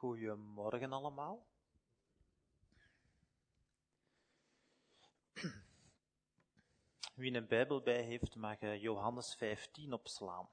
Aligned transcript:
Goedemorgen 0.00 0.92
allemaal. 0.92 1.46
Wie 7.14 7.34
een 7.34 7.46
Bijbel 7.46 7.82
bij 7.82 8.02
heeft, 8.02 8.34
mag 8.34 8.58
eh, 8.58 8.82
Johannes 8.82 9.34
15 9.34 9.92
opslaan. 9.92 10.48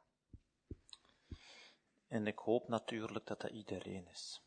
En 2.07 2.27
ik 2.27 2.37
hoop 2.37 2.67
natuurlijk 2.67 3.25
dat 3.25 3.41
dat 3.41 3.51
iedereen 3.51 4.07
is. 4.07 4.41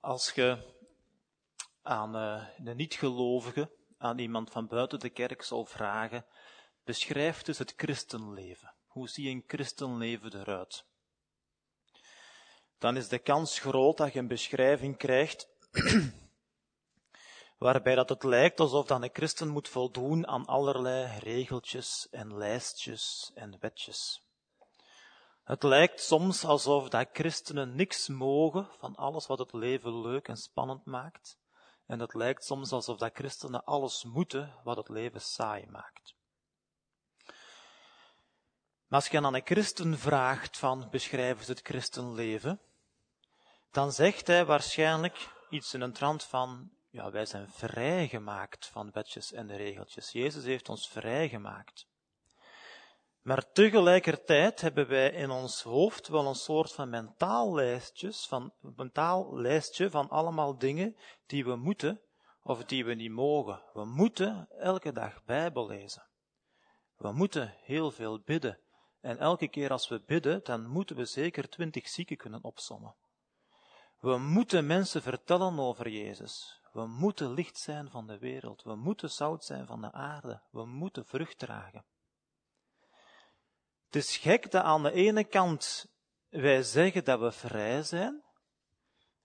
Als 0.00 0.32
je 0.32 0.71
aan 1.82 2.16
uh, 2.16 2.42
een 2.64 2.76
niet-gelovige, 2.76 3.70
aan 3.98 4.18
iemand 4.18 4.50
van 4.50 4.66
buiten 4.66 4.98
de 4.98 5.10
kerk 5.10 5.42
zal 5.42 5.64
vragen, 5.64 6.26
beschrijf 6.84 7.42
dus 7.42 7.58
het 7.58 7.72
christenleven. 7.76 8.74
Hoe 8.86 9.08
zie 9.08 9.30
een 9.30 9.44
christenleven 9.46 10.40
eruit? 10.40 10.84
Dan 12.78 12.96
is 12.96 13.08
de 13.08 13.18
kans 13.18 13.58
groot 13.58 13.96
dat 13.96 14.12
je 14.12 14.18
een 14.18 14.28
beschrijving 14.28 14.96
krijgt 14.96 15.48
waarbij 17.58 17.94
dat 17.94 18.08
het 18.08 18.22
lijkt 18.22 18.60
alsof 18.60 18.86
dan 18.86 19.02
een 19.02 19.10
christen 19.12 19.48
moet 19.48 19.68
voldoen 19.68 20.26
aan 20.26 20.46
allerlei 20.46 21.18
regeltjes 21.18 22.08
en 22.10 22.36
lijstjes 22.36 23.30
en 23.34 23.56
wetjes. 23.60 24.22
Het 25.44 25.62
lijkt 25.62 26.00
soms 26.00 26.44
alsof 26.44 26.88
dat 26.88 27.08
christenen 27.12 27.74
niks 27.74 28.08
mogen 28.08 28.68
van 28.78 28.96
alles 28.96 29.26
wat 29.26 29.38
het 29.38 29.52
leven 29.52 30.00
leuk 30.00 30.28
en 30.28 30.36
spannend 30.36 30.84
maakt. 30.84 31.40
En 31.92 31.98
het 31.98 32.14
lijkt 32.14 32.44
soms 32.44 32.72
alsof 32.72 32.98
dat 32.98 33.14
christenen 33.14 33.64
alles 33.64 34.04
moeten 34.04 34.54
wat 34.64 34.76
het 34.76 34.88
leven 34.88 35.20
saai 35.20 35.66
maakt. 35.66 36.14
Maar 38.86 39.00
als 39.00 39.08
je 39.08 39.16
aan 39.16 39.34
een 39.34 39.44
christen 39.44 39.98
vraagt 39.98 40.58
van 40.58 40.88
beschrijf 40.90 41.38
eens 41.38 41.48
het 41.48 41.60
christenleven, 41.60 42.60
dan 43.70 43.92
zegt 43.92 44.26
hij 44.26 44.44
waarschijnlijk 44.44 45.44
iets 45.50 45.74
in 45.74 45.80
een 45.80 45.92
trant 45.92 46.22
van, 46.22 46.70
ja, 46.90 47.10
wij 47.10 47.26
zijn 47.26 47.48
vrijgemaakt 47.50 48.66
van 48.66 48.90
wetjes 48.90 49.32
en 49.32 49.56
regeltjes. 49.56 50.12
Jezus 50.12 50.44
heeft 50.44 50.68
ons 50.68 50.88
vrijgemaakt. 50.88 51.86
Maar 53.22 53.52
tegelijkertijd 53.52 54.60
hebben 54.60 54.88
wij 54.88 55.10
in 55.10 55.30
ons 55.30 55.62
hoofd 55.62 56.08
wel 56.08 56.26
een 56.26 56.34
soort 56.34 56.72
van 56.72 56.90
mentaal 56.90 57.54
lijstjes, 57.54 58.26
van, 58.26 58.52
mentaal 58.60 59.36
lijstje 59.36 59.90
van 59.90 60.08
allemaal 60.08 60.58
dingen 60.58 60.96
die 61.26 61.44
we 61.44 61.56
moeten 61.56 62.00
of 62.42 62.64
die 62.64 62.84
we 62.84 62.94
niet 62.94 63.10
mogen. 63.10 63.62
We 63.72 63.84
moeten 63.84 64.48
elke 64.58 64.92
dag 64.92 65.24
Bijbel 65.24 65.66
lezen. 65.66 66.06
We 66.96 67.12
moeten 67.12 67.54
heel 67.62 67.90
veel 67.90 68.20
bidden. 68.20 68.58
En 69.00 69.18
elke 69.18 69.48
keer 69.48 69.70
als 69.70 69.88
we 69.88 70.02
bidden, 70.06 70.40
dan 70.44 70.66
moeten 70.66 70.96
we 70.96 71.04
zeker 71.04 71.48
twintig 71.48 71.88
zieken 71.88 72.16
kunnen 72.16 72.44
opsommen. 72.44 72.94
We 74.00 74.18
moeten 74.18 74.66
mensen 74.66 75.02
vertellen 75.02 75.58
over 75.58 75.88
Jezus. 75.88 76.60
We 76.72 76.86
moeten 76.86 77.34
licht 77.34 77.58
zijn 77.58 77.90
van 77.90 78.06
de 78.06 78.18
wereld. 78.18 78.62
We 78.62 78.74
moeten 78.74 79.10
zout 79.10 79.44
zijn 79.44 79.66
van 79.66 79.80
de 79.80 79.92
aarde. 79.92 80.42
We 80.50 80.66
moeten 80.66 81.06
vrucht 81.06 81.38
dragen. 81.38 81.84
Het 83.92 84.02
is 84.02 84.16
gek 84.16 84.50
dat 84.50 84.62
aan 84.62 84.82
de 84.82 84.92
ene 84.92 85.24
kant 85.24 85.86
wij 86.28 86.62
zeggen 86.62 87.04
dat 87.04 87.20
we 87.20 87.32
vrij 87.32 87.82
zijn, 87.82 88.22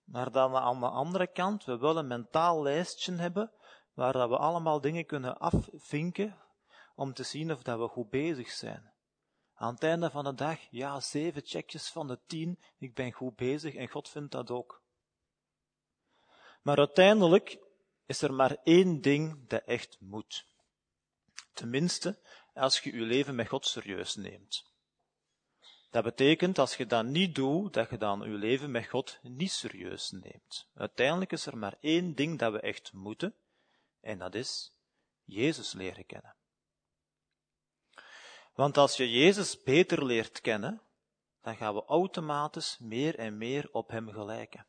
maar 0.04 0.32
we 0.32 0.40
aan 0.40 0.80
de 0.80 0.90
andere 0.90 1.28
kant 1.28 1.66
we 1.66 1.78
wel 1.78 1.98
een 1.98 2.08
mentaal 2.08 2.62
lijstje 2.62 3.16
hebben 3.16 3.52
waar 3.94 4.14
dat 4.14 4.30
we 4.30 4.38
allemaal 4.38 4.82
dingen 4.82 5.06
kunnen 5.06 5.38
afvinken 5.38 6.38
om 6.96 7.14
te 7.14 7.24
zien 7.24 7.52
of 7.52 7.62
dat 7.62 7.80
we 7.80 7.88
goed 7.88 8.10
bezig 8.10 8.50
zijn. 8.50 8.92
Aan 9.54 9.74
het 9.74 9.84
einde 9.84 10.10
van 10.10 10.24
de 10.24 10.34
dag, 10.34 10.60
ja, 10.70 11.00
zeven 11.00 11.42
checkjes 11.46 11.90
van 11.90 12.08
de 12.08 12.20
tien, 12.26 12.60
ik 12.78 12.94
ben 12.94 13.12
goed 13.12 13.36
bezig 13.36 13.76
en 13.76 13.88
God 13.88 14.10
vindt 14.10 14.32
dat 14.32 14.52
ook. 14.52 14.82
Maar 16.62 16.78
uiteindelijk 16.78 17.60
is 18.06 18.22
er 18.22 18.34
maar 18.34 18.58
één 18.64 19.02
ding 19.02 19.48
dat 19.48 19.64
echt 19.66 19.98
moet. 20.00 20.46
Tenminste, 21.54 22.20
als 22.58 22.80
je 22.80 22.96
je 22.96 23.02
leven 23.02 23.36
met 23.36 23.48
God 23.48 23.66
serieus 23.66 24.16
neemt. 24.16 24.66
Dat 25.90 26.04
betekent, 26.04 26.60
als 26.60 26.76
je 26.76 26.86
dat 26.86 27.06
niet 27.06 27.36
doet, 27.36 27.74
dat 27.74 27.90
je 27.90 27.98
dan 27.98 28.20
je 28.20 28.38
leven 28.38 28.72
met 28.72 28.88
God 28.88 29.20
niet 29.22 29.52
serieus 29.52 30.12
neemt. 30.12 30.68
Uiteindelijk 30.74 31.32
is 31.32 31.46
er 31.46 31.58
maar 31.58 31.78
één 31.80 32.16
ding 32.16 32.40
dat 32.40 32.52
we 32.52 32.60
echt 32.60 32.94
moeten, 32.94 33.36
en 34.02 34.18
dat 34.18 34.36
is 34.36 34.74
Jezus 35.24 35.74
leren 35.74 36.06
kennen. 36.06 36.36
Want 38.54 38.78
als 38.78 38.98
je 38.98 39.12
Jezus 39.12 39.64
beter 39.64 40.06
leert 40.06 40.42
kennen, 40.42 40.82
dan 41.42 41.56
gaan 41.56 41.74
we 41.74 41.86
automatisch 41.86 42.78
meer 42.80 43.18
en 43.18 43.38
meer 43.38 43.70
op 43.72 43.90
Hem 43.90 44.10
gelijken. 44.10 44.66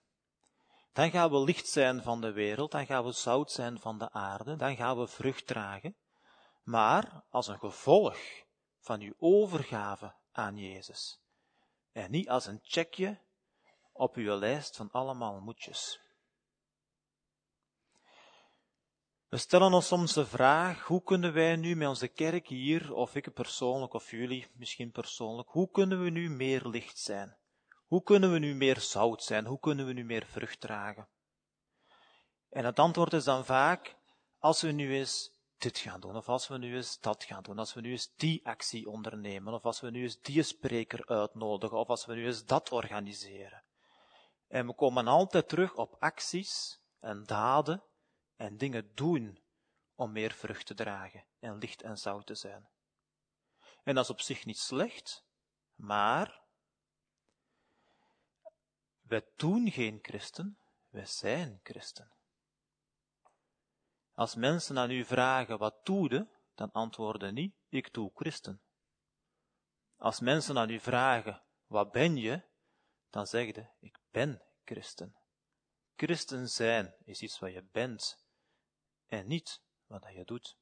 Dan 0.92 1.10
gaan 1.10 1.30
we 1.30 1.38
licht 1.38 1.68
zijn 1.68 2.02
van 2.02 2.20
de 2.20 2.32
wereld, 2.32 2.70
dan 2.70 2.86
gaan 2.86 3.04
we 3.04 3.12
zout 3.12 3.52
zijn 3.52 3.80
van 3.80 3.98
de 3.98 4.10
aarde, 4.10 4.56
dan 4.56 4.76
gaan 4.76 4.98
we 4.98 5.06
vrucht 5.06 5.46
dragen, 5.46 5.96
maar 6.68 7.24
als 7.30 7.46
een 7.46 7.58
gevolg 7.58 8.18
van 8.80 9.00
uw 9.00 9.14
overgave 9.18 10.14
aan 10.32 10.56
Jezus. 10.56 11.20
En 11.92 12.10
niet 12.10 12.28
als 12.28 12.46
een 12.46 12.60
checkje 12.62 13.18
op 13.92 14.14
uw 14.14 14.34
lijst 14.34 14.76
van 14.76 14.90
allemaal 14.90 15.40
moetjes. 15.40 16.00
We 19.28 19.36
stellen 19.36 19.72
ons 19.72 19.86
soms 19.86 20.12
de 20.12 20.26
vraag, 20.26 20.84
hoe 20.84 21.02
kunnen 21.02 21.32
wij 21.32 21.56
nu 21.56 21.76
met 21.76 21.88
onze 21.88 22.08
kerk 22.08 22.48
hier, 22.48 22.94
of 22.94 23.14
ik 23.14 23.32
persoonlijk, 23.32 23.92
of 23.92 24.10
jullie 24.10 24.46
misschien 24.52 24.90
persoonlijk, 24.90 25.48
hoe 25.48 25.70
kunnen 25.70 26.02
we 26.02 26.10
nu 26.10 26.30
meer 26.30 26.66
licht 26.66 26.98
zijn? 26.98 27.36
Hoe 27.86 28.02
kunnen 28.02 28.32
we 28.32 28.38
nu 28.38 28.54
meer 28.54 28.80
zout 28.80 29.22
zijn? 29.22 29.46
Hoe 29.46 29.60
kunnen 29.60 29.86
we 29.86 29.92
nu 29.92 30.04
meer 30.04 30.26
vrucht 30.26 30.60
dragen? 30.60 31.08
En 32.48 32.64
het 32.64 32.78
antwoord 32.78 33.12
is 33.12 33.24
dan 33.24 33.44
vaak, 33.44 33.96
als 34.38 34.60
we 34.62 34.70
nu 34.70 34.94
eens 34.94 35.37
dit 35.58 35.78
gaan 35.78 36.00
doen, 36.00 36.16
of 36.16 36.28
als 36.28 36.48
we 36.48 36.58
nu 36.58 36.76
eens 36.76 37.00
dat 37.00 37.24
gaan 37.24 37.42
doen, 37.42 37.58
als 37.58 37.74
we 37.74 37.80
nu 37.80 37.90
eens 37.90 38.12
die 38.16 38.46
actie 38.46 38.88
ondernemen, 38.88 39.54
of 39.54 39.64
als 39.64 39.80
we 39.80 39.90
nu 39.90 40.02
eens 40.02 40.20
die 40.20 40.42
spreker 40.42 41.06
uitnodigen, 41.06 41.78
of 41.78 41.88
als 41.88 42.06
we 42.06 42.14
nu 42.14 42.26
eens 42.26 42.44
dat 42.44 42.72
organiseren. 42.72 43.62
En 44.48 44.66
we 44.66 44.74
komen 44.74 45.06
altijd 45.06 45.48
terug 45.48 45.74
op 45.74 45.96
acties 45.98 46.80
en 47.00 47.24
daden 47.24 47.82
en 48.36 48.56
dingen 48.56 48.90
doen 48.94 49.42
om 49.94 50.12
meer 50.12 50.32
vrucht 50.32 50.66
te 50.66 50.74
dragen 50.74 51.24
en 51.38 51.58
licht 51.58 51.82
en 51.82 51.98
zout 51.98 52.26
te 52.26 52.34
zijn. 52.34 52.68
En 53.82 53.94
dat 53.94 54.04
is 54.04 54.10
op 54.10 54.20
zich 54.20 54.44
niet 54.44 54.58
slecht, 54.58 55.24
maar 55.74 56.40
wij 59.00 59.26
doen 59.36 59.70
geen 59.70 59.98
christen, 60.02 60.58
wij 60.88 61.06
zijn 61.06 61.60
christen. 61.62 62.17
Als 64.18 64.34
mensen 64.34 64.78
aan 64.78 64.90
u 64.90 65.04
vragen, 65.04 65.58
wat 65.58 65.84
doe? 65.84 66.28
Dan 66.54 66.72
antwoorden 66.72 67.34
niet, 67.34 67.54
ik 67.68 67.92
doe 67.92 68.10
christen. 68.14 68.62
Als 69.96 70.20
mensen 70.20 70.58
aan 70.58 70.70
u 70.70 70.80
vragen, 70.80 71.42
wat 71.66 71.92
ben 71.92 72.16
je? 72.16 72.42
Dan 73.10 73.26
zeg 73.26 73.54
je, 73.54 73.68
ik 73.80 73.98
ben 74.10 74.42
christen. 74.64 75.16
Christen 75.96 76.48
zijn 76.48 76.94
is 77.04 77.22
iets 77.22 77.38
wat 77.38 77.52
je 77.52 77.62
bent 77.72 78.24
en 79.06 79.26
niet 79.26 79.62
wat 79.86 80.12
je 80.12 80.24
doet. 80.24 80.56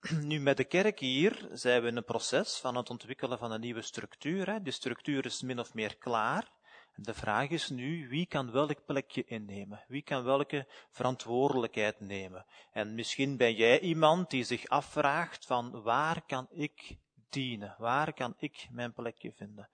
Nu, 0.28 0.40
met 0.40 0.56
de 0.56 0.64
kerk 0.64 0.98
hier 0.98 1.48
zijn 1.52 1.82
we 1.82 1.88
in 1.88 1.96
een 1.96 2.04
proces 2.04 2.58
van 2.58 2.76
het 2.76 2.90
ontwikkelen 2.90 3.38
van 3.38 3.52
een 3.52 3.60
nieuwe 3.60 3.82
structuur. 3.82 4.62
De 4.62 4.70
structuur 4.70 5.24
is 5.24 5.42
min 5.42 5.58
of 5.58 5.74
meer 5.74 5.96
klaar. 5.96 6.52
De 6.94 7.14
vraag 7.14 7.48
is 7.48 7.68
nu, 7.68 8.08
wie 8.08 8.26
kan 8.26 8.50
welk 8.50 8.84
plekje 8.84 9.24
innemen? 9.24 9.84
Wie 9.88 10.02
kan 10.02 10.24
welke 10.24 10.66
verantwoordelijkheid 10.90 12.00
nemen? 12.00 12.46
En 12.72 12.94
misschien 12.94 13.36
ben 13.36 13.54
jij 13.54 13.80
iemand 13.80 14.30
die 14.30 14.44
zich 14.44 14.66
afvraagt 14.66 15.46
van 15.46 15.82
waar 15.82 16.22
kan 16.26 16.48
ik 16.50 16.96
dienen? 17.28 17.74
Waar 17.78 18.12
kan 18.12 18.34
ik 18.38 18.68
mijn 18.70 18.92
plekje 18.92 19.32
vinden? 19.32 19.70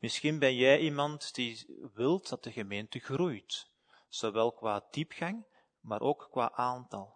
Misschien 0.00 0.38
ben 0.38 0.54
jij 0.54 0.78
iemand 0.78 1.34
die 1.34 1.66
wilt 1.94 2.28
dat 2.28 2.42
de 2.42 2.52
gemeente 2.52 2.98
groeit, 2.98 3.70
zowel 4.08 4.52
qua 4.52 4.86
diepgang, 4.90 5.46
maar 5.80 6.00
ook 6.00 6.28
qua 6.30 6.52
aantal. 6.52 7.14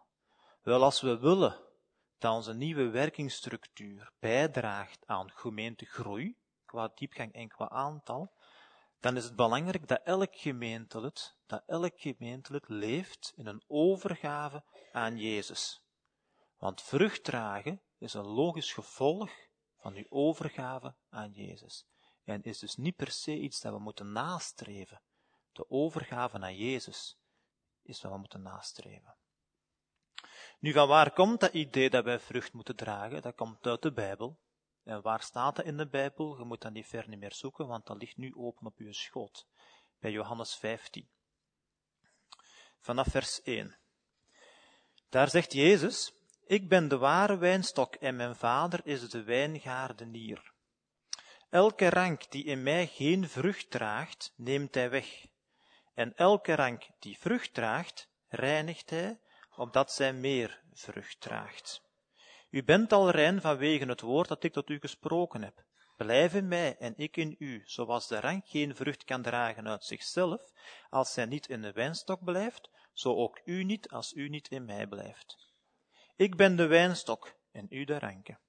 Wel, 0.62 0.83
als 0.83 1.01
we 1.01 1.19
willen 1.19 1.61
dat 2.19 2.35
onze 2.35 2.55
nieuwe 2.55 2.89
werkingsstructuur 2.89 4.12
bijdraagt 4.21 5.06
aan 5.06 5.31
gemeentegroei, 5.31 6.37
qua 6.65 6.93
diepgang 6.95 7.33
en 7.33 7.49
qua 7.49 7.69
aantal, 7.69 8.33
dan 9.05 9.17
is 9.17 9.25
het 9.25 9.37
belangrijk 9.37 9.89
dat 9.89 10.01
elk 10.05 10.37
gemeentelid, 10.37 11.37
dat 11.47 11.62
elk 11.67 12.01
gemeentelid 12.01 12.69
leeft 12.69 13.33
in 13.37 13.47
een 13.47 13.65
overgave 13.67 14.65
aan 14.93 15.19
Jezus. 15.19 15.83
Want 16.59 16.83
vrucht 16.83 17.25
dragen 17.25 17.83
is 17.99 18.15
een 18.15 18.27
logisch 18.27 18.73
gevolg 18.73 19.31
van 19.77 19.95
uw 19.95 20.06
overgave 20.09 20.95
aan 21.09 21.31
Jezus. 21.31 21.87
En 22.25 22.43
is 22.43 22.59
dus 22.59 22.77
niet 22.77 22.97
per 22.97 23.11
se 23.11 23.39
iets 23.39 23.61
dat 23.61 23.73
we 23.73 23.79
moeten 23.79 24.12
nastreven. 24.12 25.03
De 25.53 25.71
overgave 25.71 26.39
aan 26.39 26.56
Jezus 26.56 27.19
is 27.83 28.03
wat 28.03 28.12
we 28.12 28.19
moeten 28.19 28.43
nastreven. 28.43 29.17
Nu, 30.59 30.73
van 30.73 30.89
waar 30.89 31.12
komt 31.12 31.41
dat 31.41 31.53
idee 31.53 31.91
dat 31.91 32.05
wij 32.05 32.21
vrucht 32.21 32.53
moeten 32.53 32.77
dragen? 32.77 33.23
Dat 33.23 33.35
komt 33.35 33.67
uit 33.67 33.83
de 33.83 33.93
Bijbel. 33.93 34.39
En 34.84 35.02
waar 35.02 35.22
staat 35.22 35.56
dat 35.56 35.64
in 35.64 35.76
de 35.76 35.88
Bijbel? 35.88 36.38
Je 36.38 36.44
moet 36.44 36.60
dat 36.60 36.72
niet 36.72 36.86
ver 36.86 37.08
niet 37.08 37.19
meer 37.19 37.32
zoeken, 37.32 37.66
want 37.66 37.86
dat 37.86 37.96
ligt 37.96 38.16
nu 38.16 38.34
open 38.34 38.66
op 38.66 38.76
uw 38.76 38.92
schoot. 38.92 39.46
Bij 39.98 40.10
Johannes 40.10 40.56
15. 40.56 41.08
Vanaf 42.78 43.06
vers 43.06 43.42
1. 43.42 43.78
Daar 45.08 45.28
zegt 45.28 45.52
Jezus, 45.52 46.12
ik 46.46 46.69
ben 46.69 46.88
de 46.88 46.98
ware 46.98 47.36
wijnstok 47.36 47.94
en 47.94 48.16
mijn 48.16 48.36
vader 48.36 48.81
is 48.86 49.10
de 49.10 49.22
wijngaardenier. 49.22 50.52
Elke 51.50 51.90
rank 51.90 52.31
die 52.31 52.44
in 52.44 52.62
mij 52.62 52.86
geen 52.86 53.28
vrucht 53.28 53.70
draagt, 53.70 54.32
neemt 54.36 54.75
hij 54.75 54.90
weg. 54.90 55.26
En 55.94 56.16
elke 56.16 56.54
rank 56.54 56.86
die 56.98 57.19
vrucht 57.19 57.54
draagt, 57.54 58.08
reinigt 58.28 58.90
hij, 58.90 59.20
opdat 59.56 59.92
zij 59.92 60.12
meer 60.12 60.62
vrucht 60.72 61.20
draagt. 61.20 61.83
U 62.55 62.62
bent 62.65 62.93
al 62.93 63.11
rein 63.11 63.41
vanwege 63.41 63.85
het 63.85 64.01
woord 64.01 64.29
dat 64.29 64.45
ik 64.45 64.53
tot 64.53 64.71
u 64.71 64.79
gesproken 64.79 65.43
heb. 65.43 65.65
Blijf 65.97 66.35
in 66.35 66.49
mij 66.49 66.77
en 66.77 66.97
ik 66.97 67.17
in 67.17 67.37
u, 67.39 67.62
zoals 67.65 68.09
de 68.09 68.21
rank 68.21 68.47
geen 68.47 68.75
vrucht 68.75 69.05
kan 69.05 69.23
dragen 69.23 69.69
uit 69.69 69.85
zichzelf, 69.85 70.53
als 70.91 71.12
zij 71.12 71.25
niet 71.25 71.49
in 71.49 71.62
de 71.62 71.73
wijnstok 71.73 72.25
blijft, 72.25 72.71
zo 72.93 73.15
ook 73.15 73.41
u 73.45 73.65
niet 73.65 73.89
als 73.89 74.12
u 74.12 74.29
niet 74.29 74.49
in 74.49 74.65
mij 74.65 74.87
blijft. 74.87 75.53
Ik 76.17 76.37
ben 76.37 76.56
de 76.56 76.67
wijnstok 76.67 77.35
en 77.53 77.67
u 77.71 77.85
de 77.85 77.99
ranken. 77.99 78.41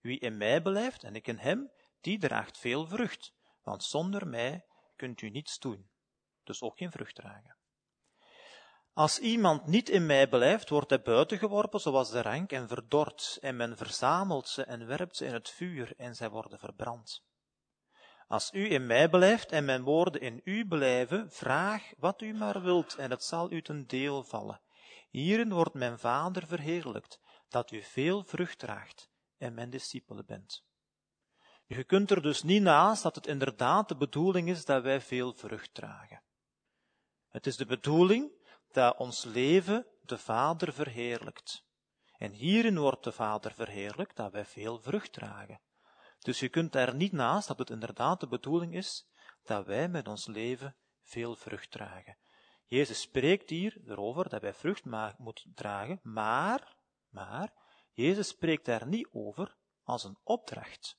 Wie 0.00 0.18
in 0.18 0.36
mij 0.36 0.62
blijft 0.62 1.04
en 1.04 1.14
ik 1.14 1.26
in 1.26 1.38
hem, 1.38 1.70
die 2.00 2.18
draagt 2.18 2.58
veel 2.58 2.86
vrucht, 2.86 3.32
want 3.62 3.84
zonder 3.84 4.28
mij 4.28 4.64
kunt 4.96 5.20
u 5.20 5.30
niets 5.30 5.58
doen, 5.58 5.90
dus 6.44 6.62
ook 6.62 6.76
geen 6.76 6.90
vrucht 6.90 7.14
dragen. 7.14 7.57
Als 8.98 9.18
iemand 9.18 9.66
niet 9.66 9.88
in 9.88 10.06
mij 10.06 10.28
blijft, 10.28 10.68
wordt 10.68 10.90
hij 10.90 11.02
buiten 11.02 11.38
geworpen 11.38 11.80
zoals 11.80 12.10
de 12.10 12.22
rank 12.22 12.52
en 12.52 12.68
verdord, 12.68 13.38
en 13.40 13.56
men 13.56 13.76
verzamelt 13.76 14.48
ze 14.48 14.62
en 14.62 14.86
werpt 14.86 15.16
ze 15.16 15.24
in 15.24 15.32
het 15.32 15.50
vuur, 15.50 15.92
en 15.96 16.16
zij 16.16 16.30
worden 16.30 16.58
verbrand. 16.58 17.24
Als 18.26 18.50
u 18.52 18.70
in 18.70 18.86
mij 18.86 19.08
blijft 19.08 19.52
en 19.52 19.64
mijn 19.64 19.82
woorden 19.82 20.20
in 20.20 20.40
u 20.44 20.66
blijven, 20.66 21.30
vraag 21.30 21.92
wat 21.98 22.22
u 22.22 22.32
maar 22.34 22.62
wilt, 22.62 22.94
en 22.94 23.10
het 23.10 23.24
zal 23.24 23.52
u 23.52 23.62
ten 23.62 23.86
deel 23.86 24.24
vallen. 24.24 24.60
Hierin 25.10 25.52
wordt 25.52 25.74
mijn 25.74 25.98
Vader 25.98 26.46
verheerlijkt, 26.46 27.20
dat 27.48 27.70
u 27.70 27.82
veel 27.82 28.22
vrucht 28.22 28.58
draagt 28.58 29.10
en 29.36 29.54
mijn 29.54 29.70
discipelen 29.70 30.26
bent. 30.26 30.64
Je 31.66 31.84
kunt 31.84 32.10
er 32.10 32.22
dus 32.22 32.42
niet 32.42 32.62
naast 32.62 33.02
dat 33.02 33.14
het 33.14 33.26
inderdaad 33.26 33.88
de 33.88 33.96
bedoeling 33.96 34.48
is 34.48 34.64
dat 34.64 34.82
wij 34.82 35.00
veel 35.00 35.32
vrucht 35.34 35.74
dragen. 35.74 36.22
Het 37.28 37.46
is 37.46 37.56
de 37.56 37.66
bedoeling 37.66 38.36
dat 38.72 38.96
ons 38.96 39.24
leven 39.24 39.86
de 40.02 40.18
Vader 40.18 40.72
verheerlijkt. 40.72 41.66
En 42.18 42.32
hierin 42.32 42.78
wordt 42.78 43.04
de 43.04 43.12
Vader 43.12 43.52
verheerlijkt 43.54 44.16
dat 44.16 44.32
wij 44.32 44.44
veel 44.44 44.78
vrucht 44.78 45.12
dragen. 45.12 45.60
Dus 46.18 46.40
je 46.40 46.48
kunt 46.48 46.74
er 46.74 46.94
niet 46.94 47.12
naast 47.12 47.48
dat 47.48 47.58
het 47.58 47.70
inderdaad 47.70 48.20
de 48.20 48.28
bedoeling 48.28 48.74
is 48.74 49.08
dat 49.42 49.66
wij 49.66 49.88
met 49.88 50.08
ons 50.08 50.26
leven 50.26 50.76
veel 51.02 51.34
vrucht 51.34 51.70
dragen. 51.70 52.18
Jezus 52.66 53.00
spreekt 53.00 53.50
hier 53.50 53.80
erover 53.86 54.28
dat 54.28 54.40
wij 54.40 54.54
vrucht 54.54 54.84
moeten 55.18 55.52
dragen, 55.54 56.00
maar, 56.02 56.76
maar, 57.08 57.52
Jezus 57.92 58.28
spreekt 58.28 58.64
daar 58.64 58.86
niet 58.86 59.08
over 59.12 59.56
als 59.82 60.04
een 60.04 60.18
opdracht. 60.22 60.98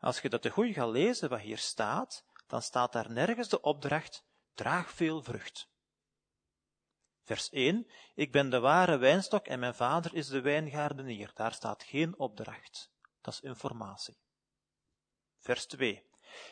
Als 0.00 0.20
je 0.20 0.28
dat 0.28 0.42
te 0.42 0.50
goed 0.50 0.72
gaat 0.72 0.88
lezen 0.88 1.28
wat 1.28 1.40
hier 1.40 1.58
staat, 1.58 2.24
dan 2.46 2.62
staat 2.62 2.92
daar 2.92 3.10
nergens 3.10 3.48
de 3.48 3.60
opdracht, 3.60 4.24
draag 4.54 4.90
veel 4.90 5.22
vrucht. 5.22 5.68
Vers 7.28 7.50
1, 7.50 7.86
ik 8.14 8.32
ben 8.32 8.50
de 8.50 8.58
ware 8.58 8.96
wijnstok 8.96 9.46
en 9.46 9.58
mijn 9.58 9.74
vader 9.74 10.14
is 10.14 10.28
de 10.28 10.40
wijngaardenier. 10.40 11.30
Daar 11.34 11.52
staat 11.52 11.82
geen 11.82 12.18
opdracht. 12.18 12.90
Dat 13.20 13.34
is 13.34 13.40
informatie. 13.40 14.16
Vers 15.38 15.66
2, 15.66 16.02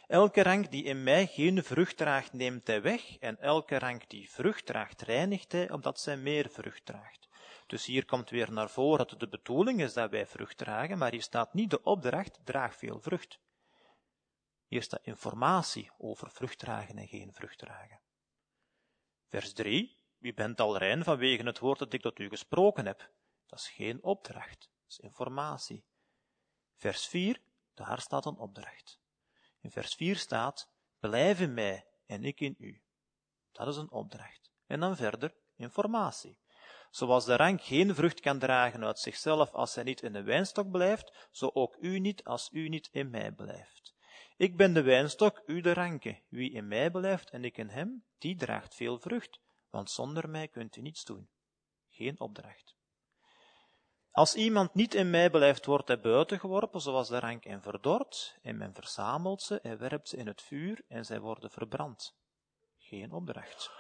elke 0.07 0.43
rank 0.43 0.71
die 0.71 0.85
in 0.85 1.03
mij 1.03 1.27
geen 1.27 1.65
vrucht 1.65 1.97
draagt, 1.97 2.33
neemt 2.33 2.67
hij 2.67 2.83
weg, 2.83 3.19
en 3.19 3.39
elke 3.39 3.79
rank 3.79 4.09
die 4.09 4.31
vrucht 4.31 4.67
draagt, 4.67 5.03
reinigt 5.03 5.53
hij, 5.53 5.71
opdat 5.71 6.01
zij 6.01 6.17
meer 6.17 6.51
vrucht 6.51 6.85
draagt. 6.87 7.29
Dus 7.67 7.87
hier 7.87 8.05
komt 8.05 8.31
weer 8.31 8.53
naar 8.53 8.71
voren 8.71 8.99
dat 8.99 9.11
het 9.11 9.21
de 9.21 9.29
bedoeling 9.29 9.81
is 9.81 9.93
dat 9.93 10.11
wij 10.11 10.27
vrucht 10.27 10.57
dragen, 10.57 10.99
maar 10.99 11.11
hier 11.11 11.23
staat 11.23 11.55
niet 11.55 11.71
de 11.71 11.83
opdracht, 11.83 12.41
draag 12.45 12.77
veel 12.77 13.01
vrucht. 13.01 13.41
Hier 14.67 14.83
staat 14.83 15.03
informatie 15.03 15.91
over 15.99 16.31
vrucht 16.31 16.59
dragen 16.59 16.99
en 16.99 17.09
geen 17.09 17.35
vrucht 17.35 17.59
dragen. 17.59 18.01
Vers 19.29 19.53
3. 19.53 20.05
U 20.27 20.35
bent 20.35 20.61
al 20.61 20.77
rein 20.77 21.05
vanwege 21.05 21.43
het 21.43 21.59
woord 21.59 21.79
dat 21.79 21.93
ik 21.93 22.01
tot 22.01 22.19
u 22.19 22.29
gesproken 22.29 22.87
heb. 22.87 23.11
Dat 23.47 23.59
is 23.59 23.69
geen 23.69 24.03
opdracht, 24.03 24.61
dat 24.61 24.91
is 24.91 24.99
informatie. 24.99 25.85
Vers 26.77 27.07
4. 27.07 27.41
Daar 27.75 28.01
staat 28.01 28.27
een 28.27 28.37
opdracht. 28.37 29.01
In 29.61 29.71
vers 29.71 29.95
4 29.95 30.17
staat, 30.17 30.71
blijf 30.99 31.41
in 31.41 31.55
mij 31.55 31.87
en 32.07 32.25
ik 32.25 32.41
in 32.41 32.55
u. 32.59 32.83
Dat 33.53 33.69
is 33.69 33.77
een 33.77 33.91
opdracht. 33.91 34.51
En 34.67 34.81
dan 34.81 34.97
verder, 34.97 35.35
informatie. 35.57 36.39
Zoals 36.91 37.25
de 37.25 37.37
rank 37.37 37.63
geen 37.63 37.95
vrucht 37.95 38.21
kan 38.21 38.39
dragen 38.39 38.85
uit 38.85 38.99
zichzelf 38.99 39.53
als 39.53 39.75
hij 39.75 39.85
niet 39.85 40.03
in 40.03 40.13
de 40.13 40.23
wijnstok 40.23 40.71
blijft, 40.71 41.29
zo 41.31 41.51
ook 41.53 41.77
u 41.81 41.99
niet 41.99 42.25
als 42.25 42.49
u 42.53 42.69
niet 42.69 42.89
in 42.93 43.11
mij 43.11 43.33
blijft. 43.33 43.95
Ik 44.37 44.57
ben 44.57 44.75
de 44.75 44.83
wijnstok, 44.83 45.43
u 45.47 45.61
de 45.61 45.73
ranke. 45.73 46.23
Wie 46.29 46.53
in 46.53 46.69
mij 46.69 46.91
blijft 46.91 47.31
en 47.31 47.45
ik 47.45 47.57
in 47.57 47.69
hem, 47.69 48.05
die 48.19 48.37
draagt 48.37 48.75
veel 48.75 48.99
vrucht, 48.99 49.45
want 49.77 49.91
zonder 49.91 50.29
mij 50.29 50.49
kunt 50.49 50.77
u 50.77 50.81
niets 50.81 51.05
doen. 51.05 51.29
Geen 51.89 52.21
opdracht. 52.21 52.77
Als 54.11 54.35
iemand 54.35 54.75
niet 54.75 54.95
in 54.95 55.11
mij 55.11 55.31
blijft, 55.31 55.67
wordt 55.67 55.89
hij 55.89 56.01
buiten 56.01 56.41
geworpen, 56.41 56.81
zoals 56.81 57.09
de 57.09 57.19
rank 57.19 57.45
en 57.45 57.63
verdord, 57.63 58.39
en 58.43 58.57
men 58.57 58.75
verzamelt 58.75 59.43
ze 59.43 59.61
en 59.61 59.79
werpt 59.79 60.09
ze 60.09 60.17
in 60.17 60.27
het 60.27 60.43
vuur, 60.43 60.85
en 60.89 61.05
zij 61.05 61.21
worden 61.21 61.51
verbrand. 61.51 62.17
Geen 62.79 63.13
opdracht. 63.13 63.71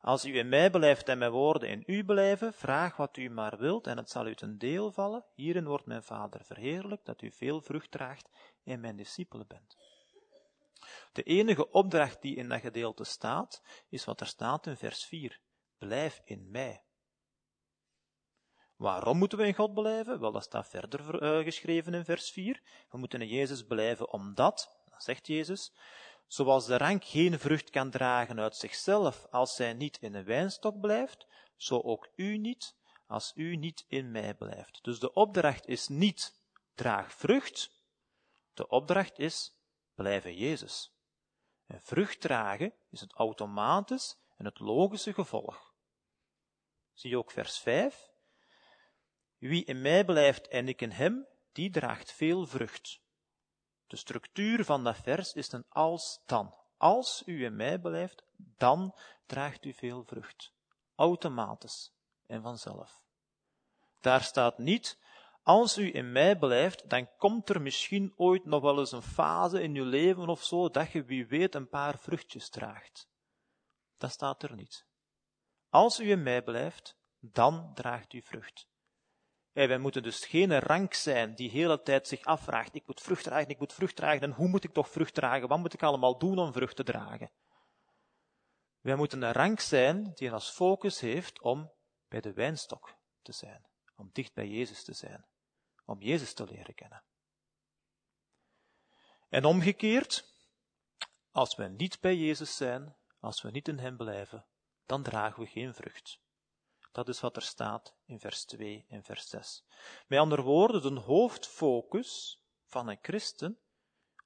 Als 0.00 0.24
u 0.24 0.38
in 0.38 0.48
mij 0.48 0.70
blijft 0.70 1.08
en 1.08 1.18
mijn 1.18 1.30
woorden 1.30 1.68
in 1.68 1.82
u 1.86 2.04
blijven, 2.04 2.52
vraag 2.52 2.96
wat 2.96 3.16
u 3.16 3.28
maar 3.28 3.58
wilt 3.58 3.86
en 3.86 3.96
het 3.96 4.10
zal 4.10 4.26
u 4.26 4.34
ten 4.34 4.58
deel 4.58 4.92
vallen. 4.92 5.24
Hierin 5.34 5.66
wordt 5.66 5.86
mijn 5.86 6.02
Vader 6.02 6.44
verheerlijk, 6.44 7.04
dat 7.04 7.22
u 7.22 7.32
veel 7.32 7.60
vrucht 7.60 7.90
draagt 7.90 8.30
en 8.64 8.80
mijn 8.80 8.96
discipelen 8.96 9.46
bent. 9.46 9.76
De 11.12 11.22
enige 11.22 11.70
opdracht 11.70 12.22
die 12.22 12.36
in 12.36 12.48
dat 12.48 12.60
gedeelte 12.60 13.04
staat, 13.04 13.62
is 13.88 14.04
wat 14.04 14.20
er 14.20 14.26
staat 14.26 14.66
in 14.66 14.76
vers 14.76 15.04
4. 15.04 15.40
Blijf 15.78 16.20
in 16.24 16.50
mij. 16.50 16.82
Waarom 18.76 19.18
moeten 19.18 19.38
we 19.38 19.46
in 19.46 19.54
God 19.54 19.74
blijven? 19.74 20.20
Wel, 20.20 20.32
dat 20.32 20.42
staat 20.42 20.68
verder 20.68 21.22
uh, 21.22 21.44
geschreven 21.44 21.94
in 21.94 22.04
vers 22.04 22.30
4. 22.30 22.62
We 22.90 22.98
moeten 22.98 23.20
in 23.20 23.28
Jezus 23.28 23.62
blijven 23.62 24.12
omdat, 24.12 24.80
zegt 24.96 25.26
Jezus, 25.26 25.72
Zoals 26.30 26.66
de 26.66 26.76
rank 26.76 27.04
geen 27.04 27.38
vrucht 27.38 27.70
kan 27.70 27.90
dragen 27.90 28.40
uit 28.40 28.56
zichzelf 28.56 29.26
als 29.30 29.54
zij 29.54 29.72
niet 29.72 29.98
in 30.00 30.14
een 30.14 30.24
wijnstok 30.24 30.80
blijft, 30.80 31.26
zo 31.56 31.80
ook 31.80 32.08
u 32.14 32.36
niet 32.36 32.76
als 33.06 33.32
u 33.34 33.56
niet 33.56 33.84
in 33.88 34.10
mij 34.10 34.34
blijft. 34.34 34.78
Dus 34.82 34.98
de 34.98 35.12
opdracht 35.12 35.66
is 35.66 35.88
niet 35.88 36.40
draag 36.74 37.12
vrucht, 37.12 37.70
de 38.54 38.68
opdracht 38.68 39.18
is 39.18 39.54
blijven 39.94 40.36
Jezus. 40.36 40.92
En 41.70 41.80
vrucht 41.82 42.20
dragen 42.20 42.72
is 42.88 43.00
het 43.00 43.12
automatisch 43.12 44.16
en 44.36 44.44
het 44.44 44.58
logische 44.58 45.12
gevolg. 45.12 45.74
Zie 46.92 47.18
ook 47.18 47.30
vers 47.30 47.58
5? 47.58 48.10
Wie 49.38 49.64
in 49.64 49.80
mij 49.80 50.04
blijft 50.04 50.48
en 50.48 50.68
ik 50.68 50.80
in 50.80 50.90
hem, 50.90 51.26
die 51.52 51.70
draagt 51.70 52.12
veel 52.12 52.46
vrucht. 52.46 53.00
De 53.86 53.96
structuur 53.96 54.64
van 54.64 54.84
dat 54.84 54.96
vers 54.96 55.32
is 55.32 55.52
een 55.52 55.64
als-dan. 55.68 56.54
Als 56.76 57.22
u 57.26 57.44
in 57.44 57.56
mij 57.56 57.78
blijft, 57.78 58.22
dan 58.36 58.98
draagt 59.26 59.64
u 59.64 59.72
veel 59.72 60.04
vrucht. 60.04 60.52
Automatisch 60.94 61.92
en 62.26 62.42
vanzelf. 62.42 63.02
Daar 64.00 64.22
staat 64.22 64.58
niet, 64.58 64.98
als 65.50 65.78
u 65.78 65.94
in 65.94 66.12
mij 66.12 66.38
blijft, 66.38 66.88
dan 66.88 67.16
komt 67.16 67.48
er 67.48 67.62
misschien 67.62 68.12
ooit 68.16 68.44
nog 68.44 68.62
wel 68.62 68.78
eens 68.78 68.92
een 68.92 69.02
fase 69.02 69.62
in 69.62 69.74
uw 69.76 69.84
leven 69.84 70.28
of 70.28 70.44
zo, 70.44 70.68
dat 70.68 70.92
je 70.92 71.04
wie 71.04 71.26
weet 71.26 71.54
een 71.54 71.68
paar 71.68 71.98
vruchtjes 71.98 72.48
draagt. 72.48 73.08
Dat 73.96 74.10
staat 74.10 74.42
er 74.42 74.54
niet. 74.54 74.86
Als 75.68 76.00
u 76.00 76.10
in 76.10 76.22
mij 76.22 76.42
blijft, 76.42 76.96
dan 77.18 77.74
draagt 77.74 78.12
u 78.12 78.22
vrucht. 78.22 78.68
Wij 79.52 79.78
moeten 79.78 80.02
dus 80.02 80.26
geen 80.26 80.58
rank 80.58 80.94
zijn 80.94 81.34
die 81.34 81.50
de 81.50 81.56
hele 81.56 81.82
tijd 81.82 82.08
zich 82.08 82.24
afvraagt, 82.24 82.74
ik 82.74 82.86
moet 82.86 83.00
vrucht 83.00 83.24
dragen, 83.24 83.48
ik 83.48 83.58
moet 83.58 83.72
vrucht 83.72 83.96
dragen, 83.96 84.20
en 84.20 84.32
hoe 84.32 84.48
moet 84.48 84.64
ik 84.64 84.72
toch 84.72 84.88
vrucht 84.88 85.14
dragen? 85.14 85.48
Wat 85.48 85.58
moet 85.58 85.74
ik 85.74 85.82
allemaal 85.82 86.18
doen 86.18 86.38
om 86.38 86.52
vrucht 86.52 86.76
te 86.76 86.84
dragen? 86.84 87.30
Wij 88.80 88.96
moeten 88.96 89.22
een 89.22 89.32
rank 89.32 89.60
zijn 89.60 90.12
die 90.14 90.32
als 90.32 90.50
focus 90.50 91.00
heeft 91.00 91.40
om 91.40 91.72
bij 92.08 92.20
de 92.20 92.32
wijnstok 92.32 92.94
te 93.22 93.32
zijn, 93.32 93.66
om 93.96 94.10
dicht 94.12 94.34
bij 94.34 94.48
Jezus 94.48 94.84
te 94.84 94.92
zijn, 94.92 95.24
om 95.90 96.02
Jezus 96.02 96.34
te 96.34 96.44
leren 96.44 96.74
kennen. 96.74 97.02
En 99.28 99.44
omgekeerd, 99.44 100.34
als 101.30 101.56
we 101.56 101.64
niet 101.64 102.00
bij 102.00 102.16
Jezus 102.16 102.56
zijn, 102.56 102.96
als 103.20 103.42
we 103.42 103.50
niet 103.50 103.68
in 103.68 103.78
Hem 103.78 103.96
blijven, 103.96 104.46
dan 104.86 105.02
dragen 105.02 105.42
we 105.42 105.48
geen 105.48 105.74
vrucht. 105.74 106.20
Dat 106.92 107.08
is 107.08 107.20
wat 107.20 107.36
er 107.36 107.42
staat 107.42 107.94
in 108.04 108.20
vers 108.20 108.44
2 108.44 108.84
en 108.88 109.02
vers 109.02 109.28
6. 109.28 109.64
Met 110.06 110.18
andere 110.18 110.42
woorden, 110.42 110.94
de 110.94 111.00
hoofdfocus 111.00 112.42
van 112.64 112.88
een 112.88 112.98
christen 113.02 113.60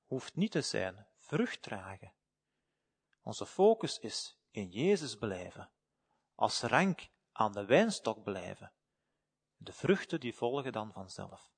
hoeft 0.06 0.36
niet 0.36 0.50
te 0.50 0.60
zijn 0.60 1.06
vrucht 1.18 1.62
dragen. 1.62 2.14
Onze 3.22 3.46
focus 3.46 3.98
is 3.98 4.38
in 4.50 4.70
Jezus 4.70 5.16
blijven, 5.16 5.70
als 6.34 6.60
rank 6.60 7.08
aan 7.32 7.52
de 7.52 7.64
wijnstok 7.64 8.22
blijven. 8.22 8.72
De 9.56 9.72
vruchten 9.72 10.20
die 10.20 10.34
volgen 10.34 10.72
dan 10.72 10.92
vanzelf. 10.92 11.53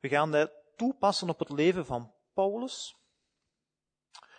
We 0.00 0.08
gaan 0.08 0.30
dat 0.30 0.50
toepassen 0.76 1.28
op 1.28 1.38
het 1.38 1.50
leven 1.50 1.86
van 1.86 2.12
Paulus. 2.32 2.96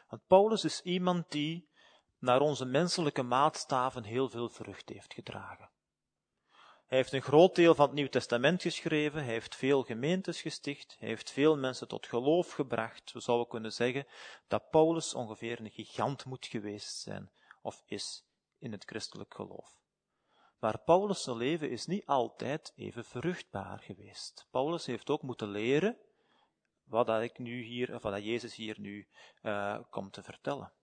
Want 0.09 0.27
Paulus 0.27 0.63
is 0.63 0.81
iemand 0.81 1.31
die 1.31 1.69
naar 2.19 2.39
onze 2.41 2.65
menselijke 2.65 3.23
maatstaven 3.23 4.03
heel 4.03 4.29
veel 4.29 4.49
vrucht 4.49 4.89
heeft 4.89 5.13
gedragen. 5.13 5.69
Hij 6.87 6.97
heeft 6.97 7.13
een 7.13 7.21
groot 7.21 7.55
deel 7.55 7.75
van 7.75 7.85
het 7.85 7.95
Nieuw 7.95 8.07
Testament 8.07 8.61
geschreven, 8.61 9.23
hij 9.23 9.33
heeft 9.33 9.55
veel 9.55 9.83
gemeentes 9.83 10.41
gesticht, 10.41 10.95
hij 10.99 11.07
heeft 11.07 11.31
veel 11.31 11.57
mensen 11.57 11.87
tot 11.87 12.07
geloof 12.07 12.51
gebracht. 12.51 13.11
We 13.11 13.19
zouden 13.19 13.47
kunnen 13.47 13.73
zeggen 13.73 14.07
dat 14.47 14.69
Paulus 14.69 15.13
ongeveer 15.13 15.59
een 15.59 15.71
gigant 15.71 16.25
moet 16.25 16.45
geweest 16.45 16.97
zijn, 16.99 17.31
of 17.61 17.83
is, 17.85 18.23
in 18.59 18.71
het 18.71 18.83
christelijk 18.85 19.33
geloof. 19.33 19.79
Maar 20.59 20.79
Paulus' 20.79 21.25
leven 21.25 21.69
is 21.69 21.85
niet 21.85 22.05
altijd 22.05 22.73
even 22.75 23.05
vruchtbaar 23.05 23.79
geweest. 23.79 24.47
Paulus 24.51 24.85
heeft 24.85 25.09
ook 25.09 25.21
moeten 25.21 25.49
leren 25.49 25.97
wat 26.83 27.07
dat 27.07 27.21
ik 27.21 27.37
nu 27.37 27.63
hier, 27.63 27.95
of 27.95 28.19
Jezus 28.19 28.55
hier 28.55 28.79
nu 28.79 29.07
uh, 29.41 29.79
komt 29.89 30.13
te 30.13 30.23
vertellen. 30.23 30.73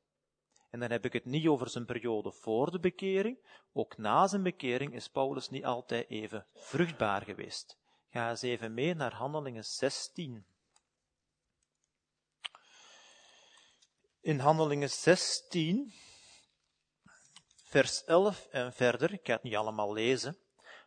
En 0.70 0.80
dan 0.80 0.90
heb 0.90 1.04
ik 1.04 1.12
het 1.12 1.24
niet 1.24 1.46
over 1.46 1.68
zijn 1.68 1.84
periode 1.84 2.32
voor 2.32 2.70
de 2.70 2.80
bekering. 2.80 3.38
Ook 3.72 3.96
na 3.96 4.26
zijn 4.26 4.42
bekering 4.42 4.94
is 4.94 5.08
Paulus 5.08 5.48
niet 5.48 5.64
altijd 5.64 6.08
even 6.08 6.46
vruchtbaar 6.54 7.22
geweest. 7.22 7.78
Ga 8.10 8.30
eens 8.30 8.42
even 8.42 8.74
mee 8.74 8.94
naar 8.94 9.14
Handelingen 9.14 9.64
16. 9.64 10.46
In 14.20 14.38
Handelingen 14.38 14.90
16, 14.90 15.92
vers 17.74 18.04
11 18.04 18.46
en 18.50 18.72
verder, 18.72 19.12
ik 19.12 19.26
ga 19.26 19.32
het 19.32 19.42
niet 19.42 19.56
allemaal 19.56 19.92
lezen, 19.92 20.38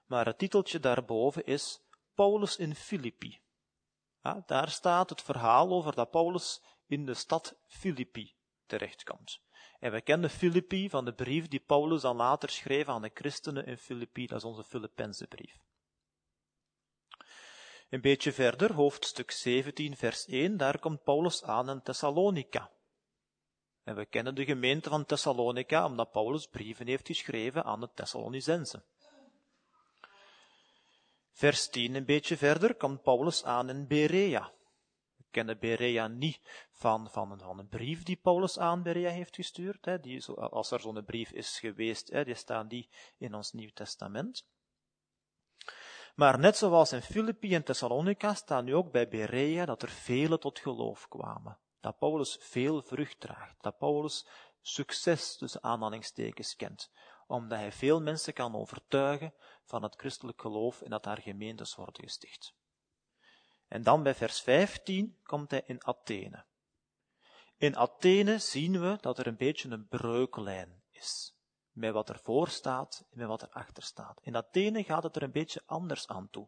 maar 0.05 0.25
het 0.25 0.37
titeltje 0.37 0.79
daarboven 0.79 1.45
is 1.45 1.81
Paulus 2.13 2.55
in 2.57 2.75
Filippi. 2.75 3.39
Daar 4.45 4.69
staat 4.69 5.09
het 5.09 5.21
verhaal 5.21 5.69
over 5.69 5.95
dat 5.95 6.11
Paulus 6.11 6.61
in 6.85 7.05
de 7.05 7.13
stad 7.13 7.55
Filippi 7.65 8.35
terechtkomt. 8.65 9.41
En 9.79 9.91
we 9.91 10.01
kennen 10.01 10.29
Filippi 10.29 10.89
van 10.89 11.05
de 11.05 11.13
brief 11.13 11.47
die 11.47 11.59
Paulus 11.59 12.01
dan 12.01 12.15
later 12.15 12.49
schreef 12.49 12.87
aan 12.87 13.01
de 13.01 13.11
christenen 13.13 13.65
in 13.65 13.77
Filippi, 13.77 14.27
dat 14.27 14.37
is 14.37 14.43
onze 14.43 14.63
Filippense 14.63 15.27
brief. 15.27 15.57
Een 17.89 18.01
beetje 18.01 18.31
verder, 18.31 18.73
hoofdstuk 18.73 19.31
17, 19.31 19.97
vers 19.97 20.25
1, 20.25 20.57
daar 20.57 20.79
komt 20.79 21.03
Paulus 21.03 21.43
aan 21.43 21.69
in 21.69 21.81
Thessalonica. 21.81 22.71
En 23.87 23.95
we 23.95 24.05
kennen 24.05 24.35
de 24.35 24.45
gemeente 24.45 24.89
van 24.89 25.05
Thessalonica 25.05 25.85
omdat 25.85 26.11
Paulus 26.11 26.47
brieven 26.47 26.87
heeft 26.87 27.07
geschreven 27.07 27.63
aan 27.63 27.79
de 27.79 27.89
Thessalonicensen. 27.93 28.83
Vers 31.31 31.69
10, 31.69 31.95
een 31.95 32.05
beetje 32.05 32.37
verder, 32.37 32.75
komt 32.75 33.01
Paulus 33.01 33.43
aan 33.43 33.69
in 33.69 33.87
Berea 33.87 34.51
kennen 35.37 35.59
Berea 35.59 36.07
niet 36.07 36.39
van, 36.71 37.09
van, 37.09 37.41
een, 37.59 37.67
brief 37.67 38.03
die 38.03 38.15
Paulus 38.15 38.59
aan 38.59 38.83
Berea 38.83 39.09
heeft 39.09 39.35
gestuurd. 39.35 39.85
Hè, 39.85 39.99
die, 39.99 40.25
als 40.25 40.71
er 40.71 40.79
zo'n 40.79 41.03
brief 41.05 41.31
is 41.31 41.59
geweest, 41.59 42.09
hè, 42.09 42.23
die 42.23 42.35
staan 42.35 42.67
die 42.67 42.89
in 43.17 43.33
ons 43.33 43.51
Nieuw 43.51 43.69
Testament. 43.73 44.45
Maar 46.15 46.39
net 46.39 46.57
zoals 46.57 46.91
in 46.91 47.01
Filippi 47.01 47.53
en 47.53 47.63
Thessalonica 47.63 48.33
staan 48.33 48.65
nu 48.65 48.75
ook 48.75 48.91
bij 48.91 49.07
Berea 49.07 49.65
dat 49.65 49.81
er 49.81 49.89
velen 49.89 50.39
tot 50.39 50.59
geloof 50.59 51.07
kwamen. 51.07 51.57
Dat 51.79 51.97
Paulus 51.97 52.37
veel 52.39 52.81
vrucht 52.81 53.19
draagt. 53.19 53.55
Dat 53.63 53.77
Paulus 53.77 54.27
succes 54.61 55.37
tussen 55.37 55.63
aanhalingstekens 55.63 56.55
kent. 56.55 56.91
Omdat 57.27 57.57
hij 57.57 57.71
veel 57.71 58.01
mensen 58.01 58.33
kan 58.33 58.55
overtuigen 58.55 59.33
van 59.63 59.83
het 59.83 59.95
christelijk 59.95 60.41
geloof 60.41 60.81
en 60.81 60.89
dat 60.89 61.03
daar 61.03 61.21
gemeentes 61.21 61.75
worden 61.75 62.03
gesticht. 62.03 62.53
En 63.67 63.83
dan 63.83 64.03
bij 64.03 64.15
vers 64.15 64.41
15 64.41 65.19
komt 65.23 65.51
hij 65.51 65.63
in 65.65 65.85
Athene. 65.85 66.45
In 67.57 67.77
Athene 67.77 68.39
zien 68.39 68.81
we 68.81 68.97
dat 69.01 69.17
er 69.19 69.27
een 69.27 69.37
beetje 69.37 69.69
een 69.69 69.87
breuklijn 69.87 70.83
is. 70.89 71.35
Met 71.71 71.93
wat 71.93 72.09
er 72.09 72.19
voor 72.23 72.47
staat 72.47 73.05
en 73.09 73.17
met 73.17 73.27
wat 73.27 73.41
er 73.41 73.49
achter 73.49 73.83
staat. 73.83 74.19
In 74.21 74.35
Athene 74.35 74.83
gaat 74.83 75.03
het 75.03 75.15
er 75.15 75.23
een 75.23 75.31
beetje 75.31 75.63
anders 75.65 76.07
aan 76.07 76.29
toe. 76.29 76.47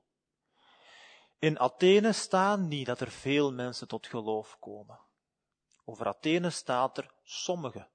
In 1.40 1.60
Athene 1.60 2.14
staat 2.14 2.60
niet 2.60 2.86
dat 2.86 3.00
er 3.00 3.12
veel 3.12 3.54
mensen 3.54 3.88
tot 3.88 4.08
geloof 4.08 4.58
komen. 4.60 5.00
Over 5.90 6.08
Athene 6.08 6.50
staat 6.50 6.98
er 6.98 7.12
sommige 7.24 7.88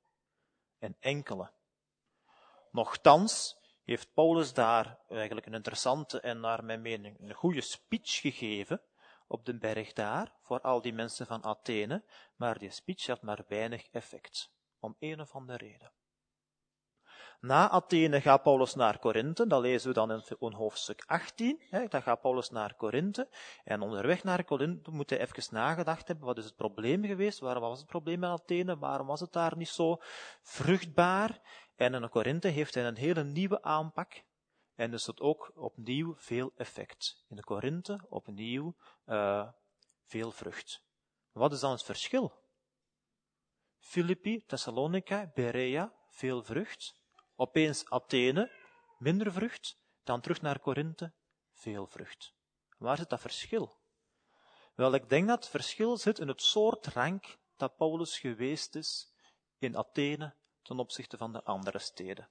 en 0.78 0.96
enkele. 1.00 1.50
Nochtans 2.70 3.56
heeft 3.84 4.12
Paulus 4.14 4.52
daar 4.52 4.98
eigenlijk 5.08 5.46
een 5.46 5.54
interessante 5.54 6.20
en 6.20 6.40
naar 6.40 6.64
mijn 6.64 6.82
mening 6.82 7.20
een 7.20 7.34
goede 7.34 7.60
speech 7.60 8.20
gegeven 8.20 8.82
op 9.26 9.44
de 9.44 9.58
berg 9.58 9.92
daar, 9.92 10.32
voor 10.42 10.60
al 10.60 10.80
die 10.80 10.92
mensen 10.92 11.26
van 11.26 11.44
Athene, 11.44 12.04
maar 12.36 12.58
die 12.58 12.70
speech 12.70 13.06
had 13.06 13.22
maar 13.22 13.44
weinig 13.48 13.88
effect, 13.90 14.50
om 14.78 14.96
een 14.98 15.20
of 15.20 15.34
andere 15.34 15.58
reden. 15.58 15.92
Na 17.44 17.68
Athene 17.70 18.20
gaat 18.20 18.42
Paulus 18.42 18.74
naar 18.74 18.98
Korinthe, 18.98 19.46
dat 19.46 19.60
lezen 19.60 19.88
we 19.88 19.94
dan 19.94 20.10
in 20.38 20.52
hoofdstuk 20.52 21.02
18. 21.06 21.62
Hè, 21.70 21.86
dan 21.86 22.02
gaat 22.02 22.20
Paulus 22.20 22.50
naar 22.50 22.74
Korinthe. 22.74 23.28
En 23.64 23.80
onderweg 23.80 24.24
naar 24.24 24.44
Korinthe 24.44 24.90
moet 24.90 25.10
hij 25.10 25.20
even 25.20 25.54
nagedacht 25.54 26.08
hebben, 26.08 26.26
wat 26.26 26.38
is 26.38 26.44
het 26.44 26.56
probleem 26.56 27.04
geweest? 27.04 27.38
Waarom 27.38 27.62
was 27.62 27.78
het 27.78 27.86
probleem 27.86 28.24
in 28.24 28.30
Athene? 28.30 28.78
Waarom 28.78 29.06
was 29.06 29.20
het 29.20 29.32
daar 29.32 29.56
niet 29.56 29.68
zo 29.68 29.96
vruchtbaar? 30.42 31.40
En 31.76 31.94
in 31.94 32.08
Korinthe 32.08 32.48
heeft 32.48 32.74
hij 32.74 32.84
een 32.84 32.96
hele 32.96 33.24
nieuwe 33.24 33.62
aanpak. 33.62 34.24
En 34.74 34.90
dus 34.90 35.06
het 35.06 35.20
ook 35.20 35.52
opnieuw 35.54 36.14
veel 36.16 36.52
effect. 36.56 37.24
In 37.28 37.36
de 37.36 37.44
Korinthe 37.44 38.00
opnieuw 38.08 38.76
uh, 39.06 39.48
veel 40.04 40.30
vrucht. 40.30 40.82
Wat 41.32 41.52
is 41.52 41.60
dan 41.60 41.70
het 41.70 41.82
verschil? 41.82 42.32
Filippi, 43.78 44.44
Thessalonica, 44.46 45.30
Berea, 45.34 45.92
veel 46.08 46.42
vrucht. 46.42 47.02
Opeens 47.36 47.90
Athene, 47.90 48.50
minder 48.98 49.32
vrucht. 49.32 49.82
Dan 50.04 50.20
terug 50.20 50.42
naar 50.42 50.58
Korinthe, 50.58 51.12
veel 51.52 51.86
vrucht. 51.86 52.34
Waar 52.78 52.96
zit 52.96 53.10
dat 53.10 53.20
verschil? 53.20 53.76
Wel, 54.74 54.94
ik 54.94 55.08
denk 55.08 55.28
dat 55.28 55.38
het 55.38 55.48
verschil 55.48 55.96
zit 55.96 56.18
in 56.18 56.28
het 56.28 56.42
soort 56.42 56.86
rank 56.86 57.38
dat 57.56 57.76
Paulus 57.76 58.18
geweest 58.18 58.74
is 58.74 59.12
in 59.58 59.76
Athene 59.76 60.34
ten 60.62 60.78
opzichte 60.78 61.16
van 61.16 61.32
de 61.32 61.42
andere 61.42 61.78
steden. 61.78 62.28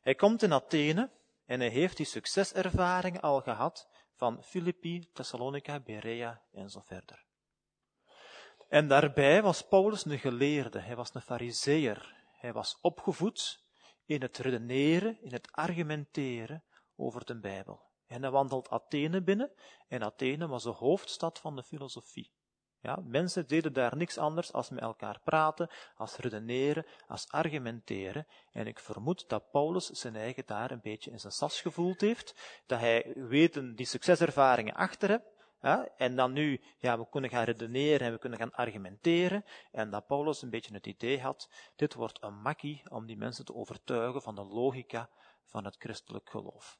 Hij 0.00 0.14
komt 0.14 0.42
in 0.42 0.52
Athene 0.52 1.10
en 1.44 1.60
hij 1.60 1.68
heeft 1.68 1.96
die 1.96 2.06
succeservaring 2.06 3.20
al 3.20 3.40
gehad 3.40 3.88
van 4.14 4.42
Filippi, 4.42 5.10
Thessalonica, 5.12 5.80
Berea 5.80 6.42
en 6.52 6.70
zo 6.70 6.80
verder. 6.80 7.24
En 8.68 8.88
daarbij 8.88 9.42
was 9.42 9.62
Paulus 9.68 10.04
een 10.04 10.18
geleerde, 10.18 10.78
hij 10.78 10.96
was 10.96 11.14
een 11.14 11.22
fariseer. 11.22 12.20
Hij 12.32 12.52
was 12.52 12.78
opgevoed 12.80 13.61
in 14.04 14.22
het 14.22 14.38
redeneren, 14.38 15.18
in 15.22 15.32
het 15.32 15.52
argumenteren 15.52 16.64
over 16.96 17.24
de 17.24 17.40
Bijbel. 17.40 17.90
En 18.06 18.22
hij 18.22 18.30
wandelt 18.30 18.68
Athene 18.68 19.22
binnen, 19.22 19.52
en 19.88 20.02
Athene 20.02 20.46
was 20.46 20.62
de 20.62 20.70
hoofdstad 20.70 21.38
van 21.38 21.56
de 21.56 21.62
filosofie. 21.62 22.32
Ja, 22.80 23.02
mensen 23.04 23.46
deden 23.46 23.72
daar 23.72 23.96
niks 23.96 24.18
anders 24.18 24.52
als 24.52 24.70
met 24.70 24.80
elkaar 24.80 25.20
praten, 25.24 25.70
als 25.94 26.16
redeneren, 26.16 26.86
als 27.06 27.28
argumenteren. 27.28 28.26
En 28.50 28.66
ik 28.66 28.78
vermoed 28.78 29.28
dat 29.28 29.50
Paulus 29.50 29.86
zijn 29.86 30.16
eigen 30.16 30.46
daar 30.46 30.70
een 30.70 30.80
beetje 30.80 31.10
in 31.10 31.20
zijn 31.20 31.32
sas 31.32 31.60
gevoeld 31.60 32.00
heeft, 32.00 32.60
dat 32.66 32.80
hij 32.80 33.12
weten 33.14 33.74
die 33.74 33.86
succeservaringen 33.86 34.74
achter 34.74 35.08
hebt, 35.08 35.41
ja, 35.62 35.88
en 35.96 36.16
dan 36.16 36.32
nu, 36.32 36.60
ja, 36.78 36.98
we 36.98 37.08
kunnen 37.08 37.30
gaan 37.30 37.44
redeneren 37.44 38.06
en 38.06 38.12
we 38.12 38.18
kunnen 38.18 38.38
gaan 38.38 38.52
argumenteren. 38.52 39.44
En 39.70 39.90
dat 39.90 40.06
Paulus 40.06 40.42
een 40.42 40.50
beetje 40.50 40.74
het 40.74 40.86
idee 40.86 41.20
had, 41.20 41.48
dit 41.76 41.94
wordt 41.94 42.22
een 42.22 42.40
makkie 42.40 42.82
om 42.90 43.06
die 43.06 43.16
mensen 43.16 43.44
te 43.44 43.54
overtuigen 43.54 44.22
van 44.22 44.34
de 44.34 44.44
logica 44.44 45.10
van 45.44 45.64
het 45.64 45.76
christelijk 45.78 46.30
geloof. 46.30 46.78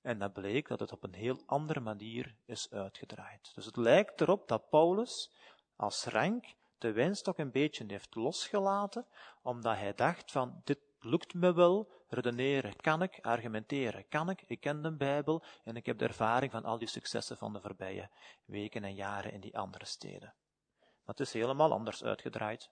En 0.00 0.18
dat 0.18 0.32
bleek 0.32 0.68
dat 0.68 0.80
het 0.80 0.92
op 0.92 1.04
een 1.04 1.14
heel 1.14 1.42
andere 1.46 1.80
manier 1.80 2.36
is 2.44 2.70
uitgedraaid. 2.70 3.54
Dus 3.54 3.64
het 3.64 3.76
lijkt 3.76 4.20
erop 4.20 4.48
dat 4.48 4.68
Paulus 4.68 5.32
als 5.76 6.04
rank 6.04 6.54
de 6.78 6.92
wijnstok 6.92 7.38
een 7.38 7.50
beetje 7.50 7.84
heeft 7.86 8.14
losgelaten, 8.14 9.06
omdat 9.42 9.76
hij 9.76 9.94
dacht 9.94 10.32
van, 10.32 10.60
dit 10.64 10.78
lukt 11.00 11.34
me 11.34 11.52
wel, 11.52 11.90
redeneren 12.12 12.76
kan 12.76 13.02
ik, 13.02 13.18
argumenteren 13.20 14.08
kan 14.08 14.30
ik, 14.30 14.42
ik 14.46 14.60
ken 14.60 14.82
de 14.82 14.96
Bijbel 14.96 15.44
en 15.64 15.76
ik 15.76 15.86
heb 15.86 15.98
de 15.98 16.04
ervaring 16.04 16.52
van 16.52 16.64
al 16.64 16.78
die 16.78 16.88
successen 16.88 17.36
van 17.36 17.52
de 17.52 17.60
voorbije 17.60 18.10
weken 18.44 18.84
en 18.84 18.94
jaren 18.94 19.32
in 19.32 19.40
die 19.40 19.58
andere 19.58 19.84
steden. 19.84 20.34
Maar 20.78 21.14
het 21.16 21.20
is 21.20 21.32
helemaal 21.32 21.72
anders 21.72 22.04
uitgedraaid. 22.04 22.70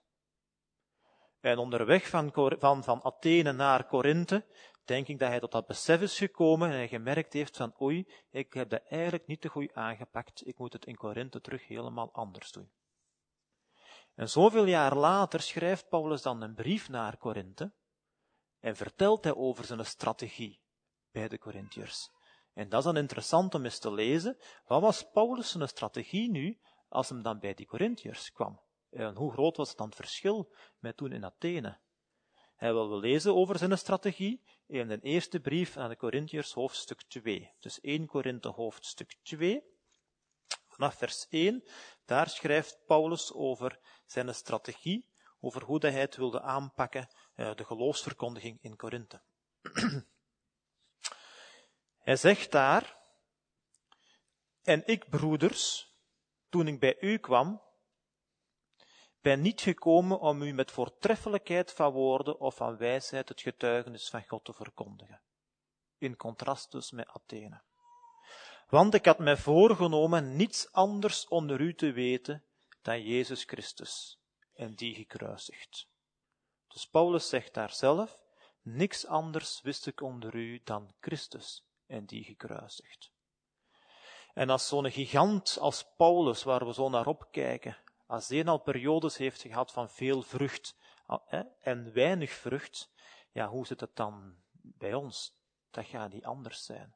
En 1.39 1.57
onderweg 1.57 2.07
van, 2.07 2.31
van, 2.59 2.83
van 2.83 3.03
Athene 3.03 3.51
naar 3.51 3.85
Korinthe, 3.85 4.45
denk 4.85 5.07
ik 5.07 5.19
dat 5.19 5.29
hij 5.29 5.39
tot 5.39 5.51
dat 5.51 5.67
besef 5.67 6.01
is 6.01 6.17
gekomen 6.17 6.69
en 6.69 6.75
hij 6.75 6.87
gemerkt 6.87 7.33
heeft 7.33 7.57
van 7.57 7.81
oei, 7.81 8.07
ik 8.29 8.53
heb 8.53 8.69
dat 8.69 8.81
eigenlijk 8.87 9.27
niet 9.27 9.41
te 9.41 9.49
goed 9.49 9.73
aangepakt, 9.73 10.47
ik 10.47 10.57
moet 10.57 10.73
het 10.73 10.85
in 10.85 10.95
Korinthe 10.95 11.41
terug 11.41 11.67
helemaal 11.67 12.13
anders 12.13 12.51
doen. 12.51 12.71
En 14.15 14.29
zoveel 14.29 14.65
jaar 14.65 14.95
later 14.95 15.39
schrijft 15.39 15.89
Paulus 15.89 16.21
dan 16.21 16.41
een 16.41 16.53
brief 16.53 16.89
naar 16.89 17.17
Korinthe 17.17 17.73
en 18.61 18.75
vertelt 18.75 19.23
hij 19.23 19.35
over 19.35 19.65
zijn 19.65 19.85
strategie 19.85 20.61
bij 21.11 21.27
de 21.27 21.37
Corinthiërs. 21.37 22.09
En 22.53 22.69
dat 22.69 22.79
is 22.79 22.85
dan 22.85 22.97
interessant 22.97 23.55
om 23.55 23.63
eens 23.63 23.79
te 23.79 23.91
lezen. 23.91 24.37
Wat 24.65 24.81
was 24.81 25.09
Paulus 25.11 25.51
zijn 25.51 25.67
strategie 25.67 26.29
nu 26.29 26.59
als 26.89 27.09
hem 27.09 27.21
dan 27.21 27.39
bij 27.39 27.53
die 27.53 27.65
Corinthiërs 27.65 28.31
kwam? 28.31 28.61
En 28.89 29.15
hoe 29.15 29.31
groot 29.31 29.57
was 29.57 29.75
dan 29.75 29.85
het 29.85 29.95
verschil 29.95 30.53
met 30.79 30.97
toen 30.97 31.11
in 31.11 31.25
Athene? 31.25 31.79
Hij 32.55 32.73
wil 32.73 32.99
lezen 32.99 33.35
over 33.35 33.57
zijn 33.57 33.77
strategie 33.77 34.41
in 34.67 34.87
de 34.87 34.99
eerste 35.01 35.39
brief 35.39 35.77
aan 35.77 35.89
de 35.89 35.97
Corinthiërs, 35.97 36.53
hoofdstuk 36.53 37.01
2. 37.01 37.53
Dus 37.59 37.79
1 37.79 38.05
Korinthe, 38.05 38.49
hoofdstuk 38.49 39.15
2. 39.21 39.63
Vanaf 40.67 40.95
vers 40.95 41.27
1, 41.29 41.63
daar 42.05 42.29
schrijft 42.29 42.79
Paulus 42.85 43.33
over 43.33 43.79
zijn 44.05 44.35
strategie, 44.35 45.05
over 45.41 45.63
hoe 45.63 45.79
hij 45.79 45.91
het 45.91 46.15
wilde 46.15 46.41
aanpakken, 46.41 47.07
eh, 47.35 47.55
de 47.55 47.65
geloofsverkondiging 47.65 48.61
in 48.61 48.75
Korinthe. 48.75 49.21
Hij 51.97 52.15
zegt 52.15 52.51
daar, 52.51 52.97
en 54.61 54.87
ik, 54.87 55.09
broeders, 55.09 55.93
toen 56.49 56.67
ik 56.67 56.79
bij 56.79 56.97
u 56.99 57.17
kwam, 57.17 57.61
ben 59.21 59.41
niet 59.41 59.61
gekomen 59.61 60.19
om 60.19 60.41
u 60.41 60.53
met 60.53 60.71
voortreffelijkheid 60.71 61.71
van 61.71 61.91
woorden 61.91 62.39
of 62.39 62.55
van 62.55 62.77
wijsheid 62.77 63.29
het 63.29 63.41
getuigenis 63.41 64.09
van 64.09 64.27
God 64.27 64.45
te 64.45 64.53
verkondigen. 64.53 65.21
In 65.97 66.15
contrast 66.15 66.71
dus 66.71 66.91
met 66.91 67.07
Athene. 67.07 67.61
Want 68.67 68.93
ik 68.93 69.05
had 69.05 69.19
mij 69.19 69.37
voorgenomen 69.37 70.35
niets 70.35 70.71
anders 70.71 71.27
onder 71.27 71.59
u 71.59 71.75
te 71.75 71.91
weten 71.91 72.45
dan 72.81 73.03
Jezus 73.03 73.43
Christus 73.43 74.20
en 74.61 74.75
die 74.75 74.95
gekruisigd. 74.95 75.87
Dus 76.67 76.87
Paulus 76.87 77.29
zegt 77.29 77.53
daar 77.53 77.71
zelf, 77.71 78.23
niks 78.61 79.05
anders 79.05 79.61
wist 79.61 79.87
ik 79.87 80.01
onder 80.01 80.35
u 80.35 80.61
dan 80.63 80.93
Christus 80.99 81.63
en 81.87 82.05
die 82.05 82.23
gekruisigd. 82.23 83.11
En 84.33 84.49
als 84.49 84.67
zo'n 84.67 84.91
gigant 84.91 85.57
als 85.59 85.85
Paulus, 85.97 86.43
waar 86.43 86.65
we 86.65 86.73
zo 86.73 86.89
naar 86.89 87.07
opkijken, 87.07 87.77
als 88.05 88.27
hij 88.27 88.45
al 88.45 88.59
periodes 88.59 89.17
heeft 89.17 89.41
gehad 89.41 89.71
van 89.71 89.89
veel 89.89 90.21
vrucht 90.21 90.75
en 91.59 91.93
weinig 91.93 92.31
vrucht, 92.31 92.91
ja, 93.31 93.47
hoe 93.47 93.65
zit 93.65 93.79
het 93.79 93.95
dan 93.95 94.35
bij 94.51 94.93
ons? 94.93 95.33
Dat 95.71 95.85
gaat 95.85 96.13
niet 96.13 96.25
anders 96.25 96.65
zijn. 96.65 96.95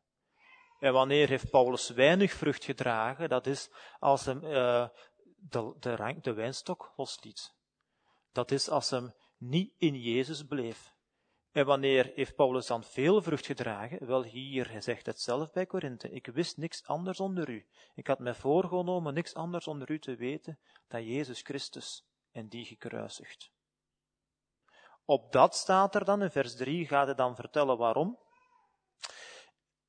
En 0.80 0.94
wanneer 0.94 1.28
heeft 1.28 1.50
Paulus 1.50 1.90
weinig 1.90 2.32
vrucht 2.32 2.64
gedragen? 2.64 3.30
Dat 3.30 3.48
is 3.48 3.70
als 4.00 4.26
hem 4.26 4.44
uh, 4.44 4.88
de, 5.36 5.76
de, 5.80 6.18
de 6.22 6.34
wijnstok 6.34 6.94
losliet. 6.96 7.55
Dat 8.36 8.52
is 8.52 8.70
als 8.70 8.90
hem 8.90 9.14
niet 9.38 9.74
in 9.78 10.02
Jezus 10.02 10.44
bleef. 10.44 10.94
En 11.52 11.66
wanneer 11.66 12.12
heeft 12.16 12.36
Paulus 12.36 12.68
dan 12.68 12.84
veel 12.84 13.22
vrucht 13.22 13.46
gedragen? 13.46 14.06
Wel 14.06 14.24
hier, 14.24 14.72
hij 14.72 14.82
zegt 14.82 15.06
het 15.06 15.22
zelf 15.22 15.52
bij 15.52 15.66
Korinthe. 15.66 16.10
Ik 16.10 16.28
wist 16.28 16.58
niks 16.58 16.86
anders 16.86 17.20
onder 17.20 17.50
u. 17.50 17.66
Ik 17.94 18.08
had 18.08 18.20
mij 18.20 18.34
voorgenomen 18.34 19.14
niks 19.14 19.34
anders 19.34 19.68
onder 19.68 19.92
u 19.92 20.00
te 20.00 20.16
weten 20.16 20.60
dan 20.88 21.06
Jezus 21.06 21.42
Christus 21.42 22.06
en 22.32 22.48
die 22.48 22.66
gekruisigd. 22.66 23.52
Op 25.06 25.32
dat 25.32 25.56
staat 25.56 25.96
er 25.96 26.06
dan, 26.06 26.22
in 26.22 26.32
vers 26.32 26.56
3 26.56 26.88
gaat 26.88 27.06
hij 27.06 27.16
dan 27.16 27.36
vertellen 27.36 27.78
waarom. 27.78 28.20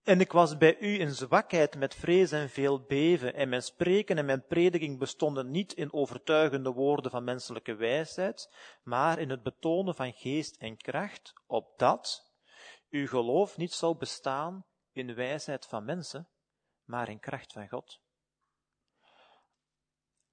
En 0.07 0.21
ik 0.21 0.33
was 0.33 0.57
bij 0.57 0.79
u 0.79 1.01
in 1.01 1.15
zwakheid 1.15 1.77
met 1.77 1.95
vrees 1.95 2.33
en 2.33 2.51
veel 2.51 2.81
beven, 2.81 3.35
en 3.35 3.49
mijn 3.49 3.63
spreken 3.63 4.19
en 4.19 4.25
mijn 4.25 4.47
prediking 4.47 4.99
bestonden 4.99 5.51
niet 5.51 5.73
in 5.73 5.93
overtuigende 5.93 6.73
woorden 6.73 7.11
van 7.11 7.25
menselijke 7.25 7.75
wijsheid, 7.75 8.55
maar 8.83 9.19
in 9.19 9.31
het 9.31 9.43
betonen 9.43 9.95
van 9.95 10.13
geest 10.13 10.57
en 10.57 10.77
kracht, 10.77 11.33
opdat 11.47 12.33
uw 12.91 13.07
geloof 13.07 13.57
niet 13.57 13.73
zou 13.73 13.97
bestaan 13.97 14.65
in 14.93 15.15
wijsheid 15.15 15.67
van 15.67 15.85
mensen, 15.85 16.29
maar 16.85 17.09
in 17.09 17.21
kracht 17.21 17.53
van 17.53 17.69
God. 17.69 18.01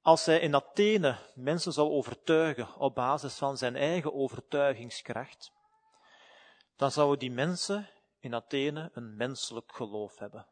Als 0.01 0.25
hij 0.25 0.39
in 0.39 0.55
Athene 0.55 1.17
mensen 1.35 1.73
zou 1.73 1.89
overtuigen 1.89 2.75
op 2.75 2.95
basis 2.95 3.35
van 3.35 3.57
zijn 3.57 3.75
eigen 3.75 4.13
overtuigingskracht, 4.13 5.51
dan 6.75 6.91
zouden 6.91 7.19
die 7.19 7.31
mensen 7.31 7.89
in 8.23 8.33
Athene 8.33 8.89
een 8.93 9.15
menselijk 9.15 9.71
geloof 9.75 10.17
hebben, 10.17 10.47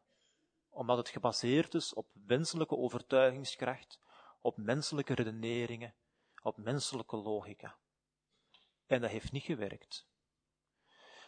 omdat 0.70 0.96
het 0.96 1.08
gebaseerd 1.08 1.74
is 1.74 1.94
op 1.94 2.06
menselijke 2.12 2.76
overtuigingskracht, 2.76 3.98
op 4.40 4.56
menselijke 4.56 5.14
redeneringen, 5.14 5.94
op 6.42 6.56
menselijke 6.56 7.16
logica. 7.16 7.76
En 8.86 9.00
dat 9.00 9.10
heeft 9.10 9.32
niet 9.32 9.42
gewerkt. 9.42 10.06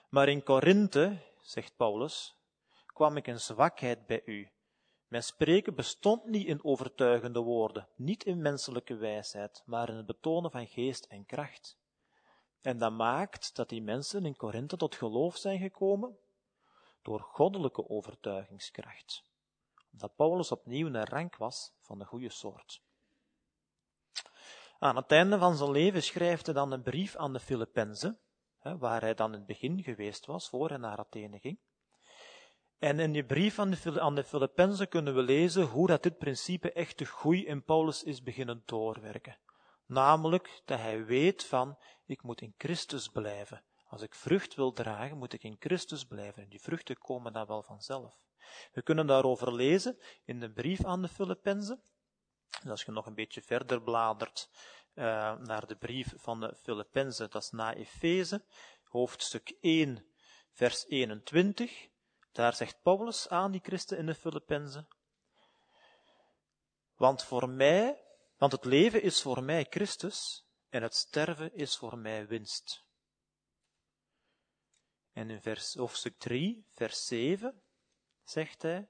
Maar 0.09 0.29
in 0.29 0.43
Korinthe, 0.43 1.19
zegt 1.41 1.77
Paulus, 1.77 2.37
kwam 2.87 3.17
ik 3.17 3.27
in 3.27 3.41
zwakheid 3.41 4.07
bij 4.07 4.23
u. 4.25 4.51
Mijn 5.07 5.23
spreken 5.23 5.75
bestond 5.75 6.25
niet 6.25 6.47
in 6.47 6.65
overtuigende 6.65 7.41
woorden, 7.41 7.89
niet 7.97 8.25
in 8.25 8.43
menselijke 8.43 8.97
wijsheid, 8.97 9.63
maar 9.67 9.89
in 9.89 9.97
het 9.97 10.07
betonen 10.07 10.51
van 10.51 10.67
geest 10.67 11.05
en 11.05 11.27
kracht. 11.27 11.79
En 12.61 12.79
dat 12.79 12.93
maakt 12.93 13.57
dat 13.57 13.69
die 13.69 13.83
mensen 13.83 14.25
in 14.25 14.37
Korinthe 14.37 14.77
tot 14.77 14.95
geloof 14.95 15.37
zijn 15.37 15.59
gekomen, 15.59 16.19
door 17.05 17.21
goddelijke 17.21 17.89
overtuigingskracht. 17.89 19.25
Omdat 19.93 20.17
Paulus 20.17 20.53
opnieuw 20.53 20.87
een 20.87 21.05
rank 21.05 21.37
was 21.37 21.73
van 21.81 21.99
de 21.99 22.05
goede 22.05 22.31
soort. 22.31 22.83
Aan 24.79 24.97
het 24.97 25.13
einde 25.13 25.39
van 25.39 25.57
zijn 25.57 25.71
leven 25.71 26.03
schrijft 26.03 26.47
hij 26.47 26.55
dan 26.55 26.73
een 26.73 26.83
brief 26.83 27.17
aan 27.17 27.33
de 27.33 27.41
Filippenzen, 27.41 28.21
waar 28.63 29.01
hij 29.01 29.15
dan 29.15 29.33
in 29.33 29.39
het 29.39 29.47
begin 29.47 29.83
geweest 29.83 30.27
was, 30.27 30.49
voor 30.49 30.69
hij 30.69 30.79
naar 30.79 30.99
Athene 30.99 31.39
ging. 31.39 31.59
En 32.79 32.99
in 32.99 33.13
die 33.13 33.25
brief 33.25 33.59
aan 33.59 34.15
de, 34.15 34.25
Filippenzen 34.25 34.89
kunnen 34.89 35.15
we 35.15 35.23
lezen 35.23 35.65
hoe 35.65 35.87
dat 35.87 36.03
dit 36.03 36.19
principe 36.19 36.73
echt 36.73 36.99
de 36.99 37.05
groei 37.05 37.47
in 37.47 37.65
Paulus 37.65 38.03
is 38.03 38.23
beginnen 38.23 38.63
doorwerken. 38.65 39.39
Namelijk 39.87 40.63
dat 40.65 40.79
hij 40.79 41.05
weet 41.05 41.45
van, 41.45 41.79
ik 42.07 42.23
moet 42.23 42.41
in 42.41 42.55
Christus 42.57 43.09
blijven. 43.09 43.65
Als 43.95 44.03
ik 44.03 44.15
vrucht 44.15 44.55
wil 44.55 44.73
dragen, 44.73 45.19
moet 45.19 45.33
ik 45.33 45.43
in 45.43 45.57
Christus 45.59 46.05
blijven. 46.05 46.43
En 46.43 46.49
die 46.49 46.61
vruchten 46.61 46.99
komen 46.99 47.33
dan 47.33 47.47
wel 47.47 47.63
vanzelf. 47.63 48.19
We 48.73 48.83
kunnen 48.83 49.07
daarover 49.07 49.53
lezen 49.53 49.99
in 50.25 50.41
de 50.41 50.51
brief 50.51 50.85
aan 50.85 51.03
de 51.03 51.09
Filippenzen. 51.09 51.83
En 52.63 52.71
als 52.71 52.83
je 52.83 52.93
nog 52.93 53.07
een 53.07 53.15
beetje 53.15 53.43
verder 53.43 53.83
bladert 53.83 54.49
uh, 54.95 55.05
naar 55.37 55.67
de 55.67 55.77
brief 55.77 56.15
van 56.17 56.41
de 56.41 56.55
Filippenzen, 56.63 57.31
dat 57.31 57.43
is 57.43 57.51
na 57.51 57.75
Efeze, 57.75 58.45
hoofdstuk 58.85 59.57
1, 59.61 60.07
vers 60.53 60.87
21. 60.87 61.89
Daar 62.33 62.55
zegt 62.55 62.83
Paulus 62.83 63.29
aan 63.29 63.51
die 63.51 63.63
christen 63.65 63.99
in 63.99 64.07
de 64.07 64.15
Filippenzen. 64.15 64.89
Want 66.97 67.25
voor 67.25 67.49
mij, 67.49 68.05
want 68.37 68.53
het 68.53 68.65
leven 68.65 69.03
is 69.03 69.23
voor 69.23 69.43
mij 69.43 69.67
Christus 69.71 70.47
en 70.69 70.83
het 70.83 70.95
sterven 70.95 71.55
is 71.55 71.77
voor 71.77 71.99
mij 71.99 72.27
winst. 72.27 72.85
En 75.15 75.31
in 75.31 75.43
vers, 75.43 75.75
hoofdstuk 75.75 76.19
3, 76.19 76.67
vers 76.73 77.07
7, 77.07 77.63
zegt 78.25 78.63
hij, 78.63 78.89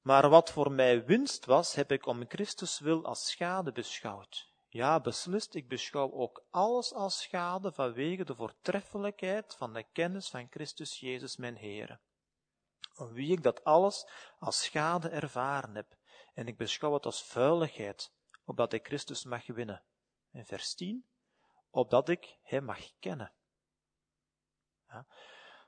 maar 0.00 0.28
wat 0.28 0.50
voor 0.50 0.72
mij 0.72 1.04
winst 1.04 1.44
was, 1.44 1.74
heb 1.74 1.92
ik 1.92 2.06
om 2.06 2.24
Christus 2.28 2.78
wil 2.78 3.04
als 3.04 3.30
schade 3.30 3.72
beschouwd. 3.72 4.52
Ja, 4.68 5.00
beslist, 5.00 5.54
ik 5.54 5.68
beschouw 5.68 6.12
ook 6.12 6.44
alles 6.50 6.92
als 6.92 7.22
schade 7.22 7.72
vanwege 7.72 8.24
de 8.24 8.34
voortreffelijkheid 8.34 9.54
van 9.54 9.72
de 9.72 9.84
kennis 9.92 10.28
van 10.28 10.46
Christus 10.50 11.00
Jezus 11.00 11.36
mijn 11.36 11.58
Heere. 11.58 11.98
Om 12.94 13.12
wie 13.12 13.32
ik 13.32 13.42
dat 13.42 13.64
alles 13.64 14.08
als 14.38 14.62
schade 14.62 15.08
ervaren 15.08 15.74
heb, 15.74 15.96
en 16.34 16.46
ik 16.46 16.56
beschouw 16.56 16.92
het 16.92 17.06
als 17.06 17.22
vuiligheid, 17.22 18.12
opdat 18.44 18.72
ik 18.72 18.86
Christus 18.86 19.24
mag 19.24 19.46
winnen. 19.46 19.82
En 20.30 20.46
vers 20.46 20.74
10, 20.74 21.06
opdat 21.70 22.08
ik 22.08 22.38
hem 22.42 22.64
mag 22.64 22.98
kennen 22.98 23.32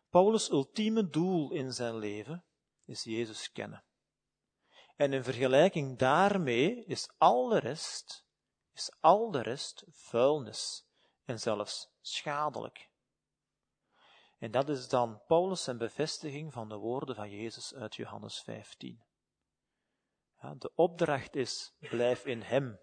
Paulus' 0.08 0.50
ultieme 0.50 1.08
doel 1.08 1.52
in 1.52 1.72
zijn 1.72 1.96
leven 1.96 2.44
is 2.84 3.04
Jezus 3.04 3.52
kennen. 3.52 3.84
En 4.96 5.12
in 5.12 5.24
vergelijking 5.24 5.98
daarmee 5.98 6.84
is 6.84 7.10
al 7.18 7.48
de 7.48 7.58
rest, 7.58 8.26
is 8.72 8.96
al 9.00 9.30
de 9.30 9.42
rest 9.42 9.84
vuilnis 9.88 10.84
en 11.24 11.40
zelfs 11.40 11.88
schadelijk. 12.00 12.90
En 14.38 14.50
dat 14.50 14.68
is 14.68 14.88
dan 14.88 15.22
Paulus' 15.26 15.64
zijn 15.64 15.78
bevestiging 15.78 16.52
van 16.52 16.68
de 16.68 16.76
woorden 16.76 17.14
van 17.14 17.30
Jezus 17.30 17.74
uit 17.74 17.94
Johannes 17.94 18.40
15. 18.40 19.04
Ja, 20.40 20.54
de 20.54 20.72
opdracht 20.74 21.36
is, 21.36 21.72
blijf 21.78 22.24
in 22.24 22.42
Hem. 22.42 22.80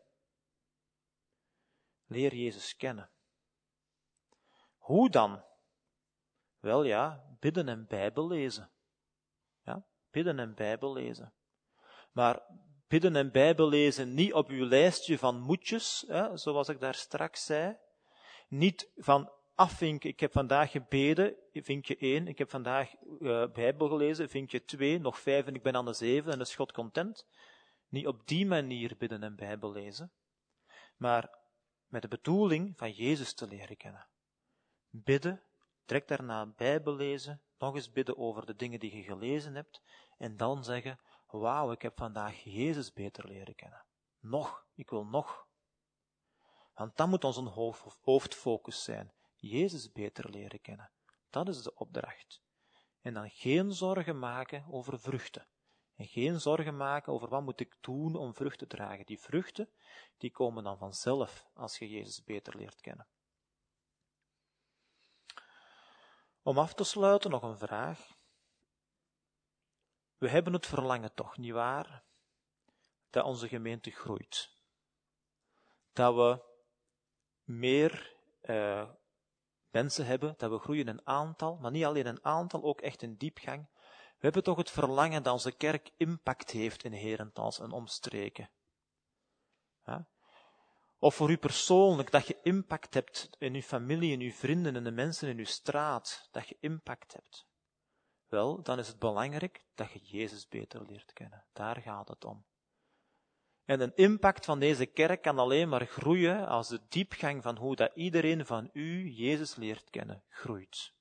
Leer 2.05 2.35
Jezus 2.35 2.75
kennen. 2.75 3.11
Hoe 4.77 5.09
dan? 5.09 5.43
Wel 6.67 6.83
ja, 6.83 7.23
bidden 7.39 7.69
en 7.69 7.85
Bijbel 7.87 8.27
lezen. 8.27 8.71
Ja, 9.63 9.85
bidden 10.11 10.39
en 10.39 10.55
Bijbel 10.55 10.93
lezen. 10.93 11.33
Maar 12.11 12.41
bidden 12.87 13.15
en 13.15 13.31
Bijbel 13.31 13.69
lezen 13.69 14.13
niet 14.13 14.33
op 14.33 14.49
uw 14.49 14.65
lijstje 14.65 15.17
van 15.17 15.39
moetjes, 15.39 16.05
hè, 16.07 16.37
zoals 16.37 16.69
ik 16.69 16.79
daar 16.79 16.93
straks 16.93 17.45
zei. 17.45 17.77
Niet 18.47 18.91
van 18.95 19.31
afvinken, 19.55 20.09
ik 20.09 20.19
heb 20.19 20.31
vandaag 20.31 20.71
gebeden, 20.71 21.35
vinkje 21.53 21.97
1, 21.97 22.27
ik 22.27 22.37
heb 22.37 22.49
vandaag 22.49 22.93
uh, 23.19 23.51
Bijbel 23.51 23.87
gelezen, 23.87 24.29
vinkje 24.29 24.63
2, 24.63 24.99
nog 24.99 25.19
5 25.19 25.45
en 25.45 25.55
ik 25.55 25.63
ben 25.63 25.75
aan 25.75 25.85
de 25.85 25.93
7 25.93 26.31
en 26.31 26.39
is 26.39 26.55
God 26.55 26.71
content. 26.71 27.27
Niet 27.87 28.07
op 28.07 28.27
die 28.27 28.45
manier 28.45 28.95
bidden 28.97 29.23
en 29.23 29.35
Bijbel 29.35 29.71
lezen, 29.71 30.11
maar 30.97 31.37
met 31.85 32.01
de 32.01 32.07
bedoeling 32.07 32.77
van 32.77 32.91
Jezus 32.91 33.33
te 33.33 33.47
leren 33.47 33.77
kennen. 33.77 34.07
Bidden, 34.89 35.46
trek 35.87 36.07
daarna 36.07 36.45
Bijbel 36.45 36.95
lezen, 36.95 37.41
nog 37.57 37.75
eens 37.75 37.91
bidden 37.91 38.17
over 38.17 38.45
de 38.45 38.55
dingen 38.55 38.79
die 38.79 38.95
je 38.95 39.03
gelezen 39.03 39.55
hebt, 39.55 39.81
en 40.17 40.37
dan 40.37 40.63
zeggen, 40.63 40.99
wauw, 41.27 41.71
ik 41.71 41.81
heb 41.81 41.97
vandaag 41.97 42.43
Jezus 42.43 42.93
beter 42.93 43.27
leren 43.27 43.55
kennen. 43.55 43.85
Nog, 44.19 44.65
ik 44.73 44.89
wil 44.89 45.05
nog. 45.05 45.47
Want 46.73 46.97
dat 46.97 47.07
moet 47.07 47.23
onze 47.23 47.41
hoofdfocus 48.01 48.83
zijn. 48.83 49.13
Jezus 49.35 49.91
beter 49.91 50.29
leren 50.29 50.61
kennen. 50.61 50.91
Dat 51.29 51.47
is 51.47 51.63
de 51.63 51.75
opdracht. 51.75 52.41
En 53.01 53.13
dan 53.13 53.29
geen 53.29 53.71
zorgen 53.71 54.19
maken 54.19 54.65
over 54.69 54.99
vruchten. 54.99 55.47
En 55.95 56.05
geen 56.05 56.39
zorgen 56.39 56.77
maken 56.77 57.13
over 57.13 57.29
wat 57.29 57.43
moet 57.43 57.59
ik 57.59 57.77
doen 57.81 58.15
om 58.15 58.33
vruchten 58.33 58.67
te 58.67 58.75
dragen. 58.75 59.05
Die 59.05 59.19
vruchten, 59.19 59.69
die 60.17 60.31
komen 60.31 60.63
dan 60.63 60.77
vanzelf 60.77 61.47
als 61.53 61.77
je 61.77 61.89
Jezus 61.89 62.23
beter 62.23 62.57
leert 62.57 62.81
kennen. 62.81 63.07
Om 66.47 66.57
af 66.57 66.73
te 66.73 66.83
sluiten 66.83 67.31
nog 67.31 67.43
een 67.43 67.57
vraag. 67.57 68.17
We 70.17 70.29
hebben 70.29 70.53
het 70.53 70.65
verlangen 70.65 71.13
toch, 71.13 71.37
niet 71.37 71.51
waar? 71.51 72.03
Dat 73.09 73.25
onze 73.25 73.47
gemeente 73.47 73.91
groeit. 73.91 74.51
Dat 75.93 76.15
we 76.15 76.43
meer 77.43 78.15
uh, 78.41 78.89
mensen 79.69 80.05
hebben, 80.05 80.33
dat 80.37 80.51
we 80.51 80.59
groeien 80.59 80.87
in 80.87 81.07
aantal, 81.07 81.57
maar 81.57 81.71
niet 81.71 81.85
alleen 81.85 82.05
een 82.05 82.25
aantal, 82.25 82.63
ook 82.63 82.81
echt 82.81 83.01
in 83.01 83.15
diepgang. 83.15 83.69
We 84.17 84.25
hebben 84.25 84.43
toch 84.43 84.57
het 84.57 84.71
verlangen 84.71 85.23
dat 85.23 85.33
onze 85.33 85.51
kerk 85.51 85.91
impact 85.97 86.51
heeft 86.51 86.83
in 86.83 86.93
Herentals 86.93 87.59
en 87.59 87.71
omstreken. 87.71 88.49
Ja? 89.83 90.07
Of 90.99 91.15
voor 91.15 91.29
u 91.29 91.37
persoonlijk, 91.37 92.11
dat 92.11 92.27
je 92.27 92.39
impact 92.41 92.93
hebt 92.93 93.29
in 93.37 93.53
uw 93.53 93.61
familie, 93.61 94.11
in 94.11 94.21
uw 94.21 94.31
vrienden, 94.31 94.75
in 94.75 94.83
de 94.83 94.91
mensen 94.91 95.29
in 95.29 95.37
uw 95.37 95.45
straat, 95.45 96.27
dat 96.31 96.47
je 96.47 96.57
impact 96.59 97.13
hebt. 97.13 97.47
Wel, 98.27 98.61
dan 98.61 98.79
is 98.79 98.87
het 98.87 98.99
belangrijk 98.99 99.65
dat 99.75 99.91
je 99.91 99.99
Jezus 99.99 100.47
beter 100.47 100.85
leert 100.85 101.13
kennen. 101.13 101.45
Daar 101.53 101.81
gaat 101.81 102.07
het 102.07 102.25
om. 102.25 102.45
En 103.65 103.81
een 103.81 103.95
impact 103.95 104.45
van 104.45 104.59
deze 104.59 104.85
kerk 104.85 105.21
kan 105.21 105.39
alleen 105.39 105.69
maar 105.69 105.85
groeien 105.85 106.47
als 106.47 106.67
de 106.67 106.81
diepgang 106.89 107.43
van 107.43 107.57
hoe 107.57 107.75
dat 107.75 107.91
iedereen 107.95 108.45
van 108.45 108.69
u 108.73 109.09
Jezus 109.09 109.55
leert 109.55 109.89
kennen, 109.89 110.23
groeit. 110.29 110.95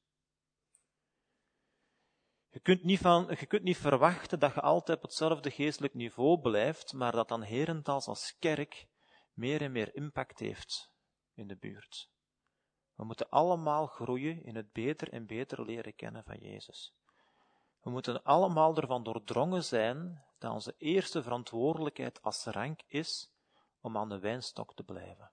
Je 2.50 2.60
kunt, 2.60 2.82
niet 2.82 2.98
van, 2.98 3.36
je 3.38 3.46
kunt 3.46 3.62
niet 3.62 3.76
verwachten 3.76 4.38
dat 4.38 4.54
je 4.54 4.60
altijd 4.60 4.96
op 4.96 5.02
hetzelfde 5.02 5.50
geestelijk 5.50 5.94
niveau 5.94 6.40
blijft, 6.40 6.92
maar 6.92 7.12
dat 7.12 7.28
dan 7.28 7.42
herentals 7.42 8.06
als 8.06 8.36
kerk 8.38 8.86
meer 9.36 9.62
en 9.62 9.72
meer 9.72 9.94
impact 9.94 10.38
heeft 10.38 10.90
in 11.34 11.46
de 11.46 11.56
buurt. 11.56 12.10
We 12.94 13.04
moeten 13.04 13.28
allemaal 13.28 13.86
groeien 13.86 14.42
in 14.42 14.56
het 14.56 14.72
beter 14.72 15.12
en 15.12 15.26
beter 15.26 15.64
leren 15.64 15.94
kennen 15.94 16.24
van 16.24 16.38
Jezus. 16.38 16.94
We 17.80 17.90
moeten 17.90 18.22
allemaal 18.22 18.76
ervan 18.76 19.02
doordrongen 19.02 19.64
zijn 19.64 20.24
dat 20.38 20.52
onze 20.52 20.74
eerste 20.78 21.22
verantwoordelijkheid 21.22 22.22
als 22.22 22.44
rank 22.44 22.82
is 22.86 23.30
om 23.80 23.96
aan 23.96 24.08
de 24.08 24.18
wijnstok 24.18 24.74
te 24.74 24.82
blijven. 24.82 25.30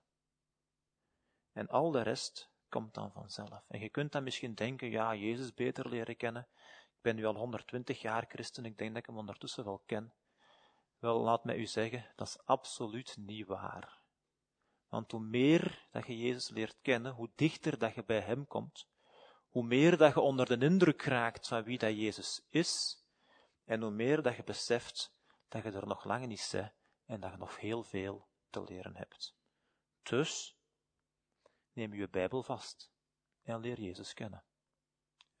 En 1.52 1.68
al 1.68 1.90
de 1.90 2.02
rest 2.02 2.50
komt 2.68 2.94
dan 2.94 3.12
vanzelf. 3.12 3.64
En 3.68 3.80
je 3.80 3.88
kunt 3.88 4.12
dan 4.12 4.22
misschien 4.22 4.54
denken, 4.54 4.90
ja, 4.90 5.14
Jezus 5.14 5.54
beter 5.54 5.88
leren 5.88 6.16
kennen. 6.16 6.48
Ik 6.94 7.00
ben 7.00 7.16
nu 7.16 7.24
al 7.24 7.36
120 7.36 8.00
jaar 8.00 8.24
christen, 8.28 8.64
ik 8.64 8.78
denk 8.78 8.90
dat 8.90 8.98
ik 8.98 9.06
hem 9.06 9.18
ondertussen 9.18 9.64
wel 9.64 9.82
ken. 9.86 10.12
Wel, 11.04 11.20
laat 11.20 11.44
mij 11.44 11.56
u 11.56 11.66
zeggen, 11.66 12.12
dat 12.16 12.26
is 12.26 12.38
absoluut 12.44 13.16
niet 13.16 13.46
waar. 13.46 14.00
Want 14.88 15.10
hoe 15.10 15.20
meer 15.20 15.88
dat 15.90 16.06
je 16.06 16.18
Jezus 16.18 16.48
leert 16.48 16.78
kennen, 16.82 17.12
hoe 17.12 17.30
dichter 17.34 17.78
dat 17.78 17.94
je 17.94 18.04
bij 18.04 18.20
Hem 18.20 18.46
komt, 18.46 18.88
hoe 19.48 19.62
meer 19.62 19.96
dat 19.96 20.14
je 20.14 20.20
onder 20.20 20.46
de 20.46 20.66
indruk 20.66 21.02
raakt 21.02 21.48
van 21.48 21.62
wie 21.62 21.78
dat 21.78 21.96
Jezus 21.96 22.46
is, 22.48 23.02
en 23.64 23.80
hoe 23.80 23.90
meer 23.90 24.22
dat 24.22 24.36
je 24.36 24.44
beseft 24.44 25.14
dat 25.48 25.62
je 25.62 25.70
er 25.70 25.86
nog 25.86 26.04
lang 26.04 26.26
niet 26.26 26.48
bent 26.52 26.72
en 27.04 27.20
dat 27.20 27.30
je 27.30 27.36
nog 27.36 27.60
heel 27.60 27.82
veel 27.82 28.28
te 28.50 28.64
leren 28.64 28.96
hebt. 28.96 29.36
Dus, 30.02 30.56
neem 31.72 31.94
je 31.94 32.08
Bijbel 32.08 32.42
vast 32.42 32.90
en 33.42 33.60
leer 33.60 33.80
Jezus 33.80 34.14
kennen. 34.14 34.44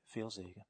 Veel 0.02 0.30
zegen. 0.30 0.66